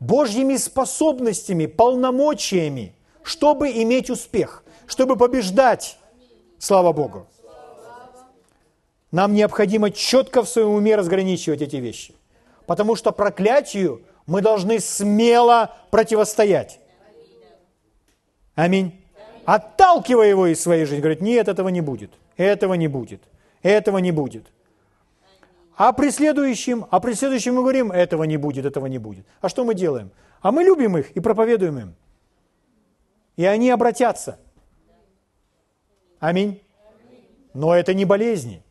[0.00, 5.98] Божьими способностями, полномочиями, чтобы иметь успех, чтобы побеждать.
[6.58, 7.26] Слава Богу.
[9.12, 12.14] Нам необходимо четко в своем уме разграничивать эти вещи.
[12.66, 16.80] Потому что проклятию мы должны смело противостоять.
[18.54, 19.04] Аминь.
[19.44, 23.22] Отталкивая его из своей жизни, говорит, нет, этого не будет, этого не будет,
[23.62, 24.46] этого не будет.
[25.76, 29.26] А при следующем, а при следующем мы говорим, этого не будет, этого не будет.
[29.40, 30.10] А что мы делаем?
[30.40, 31.94] А мы любим их и проповедуем им.
[33.36, 34.38] И они обратятся.
[36.20, 36.62] Аминь.
[37.54, 38.62] Но это не болезни,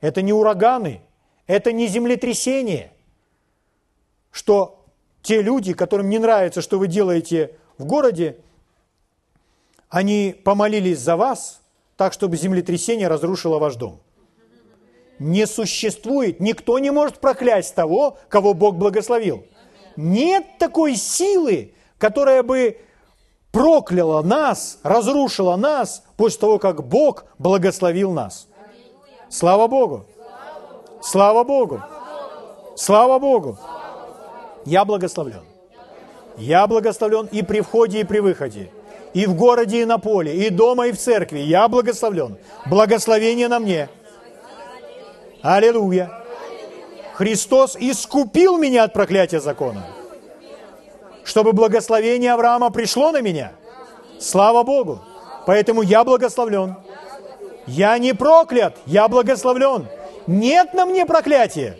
[0.00, 1.02] это не ураганы,
[1.46, 2.92] это не землетрясение,
[4.30, 4.84] что
[5.22, 8.38] те люди, которым не нравится, что вы делаете в городе,
[9.88, 11.60] они помолились за вас,
[11.96, 14.00] так, чтобы землетрясение разрушило ваш дом.
[15.18, 19.44] Не существует, никто не может проклясть того, кого Бог благословил.
[19.96, 22.78] Нет такой силы, которая бы
[23.52, 28.48] прокляла нас, разрушила нас после того, как Бог благословил нас.
[29.30, 30.04] Слава Богу!
[31.00, 31.80] Слава Богу!
[32.76, 33.56] Слава Богу!
[34.64, 35.42] Я благословлен.
[36.36, 38.70] Я благословлен и при входе, и при выходе.
[39.12, 41.38] И в городе, и на поле, и дома, и в церкви.
[41.38, 42.36] Я благословлен.
[42.66, 43.88] Благословение на мне.
[45.44, 46.10] Аллилуйя.
[47.12, 49.86] Христос искупил меня от проклятия закона
[51.24, 53.52] чтобы благословение Авраама пришло на меня.
[54.20, 55.00] Слава Богу!
[55.46, 56.76] Поэтому я благословлен.
[57.66, 59.88] Я не проклят, я благословлен.
[60.26, 61.76] Нет на мне проклятия.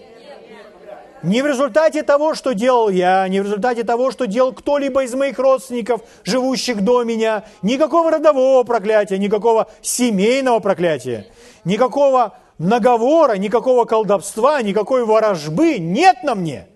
[1.22, 5.14] Не в результате того, что делал я, не в результате того, что делал кто-либо из
[5.14, 7.44] моих родственников, живущих до меня.
[7.62, 11.26] Никакого родового проклятия, никакого семейного проклятия,
[11.64, 16.68] никакого наговора, никакого колдовства, никакой ворожбы нет на мне.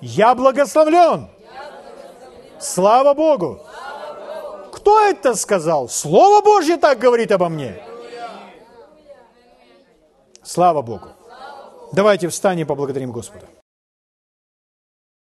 [0.00, 1.28] Я благословлен.
[2.58, 3.60] Слава Богу!
[4.72, 5.88] Кто это сказал?
[5.88, 7.82] Слово Божье так говорит обо мне.
[10.42, 11.08] Слава Богу!
[11.92, 13.46] Давайте встанем и поблагодарим Господа.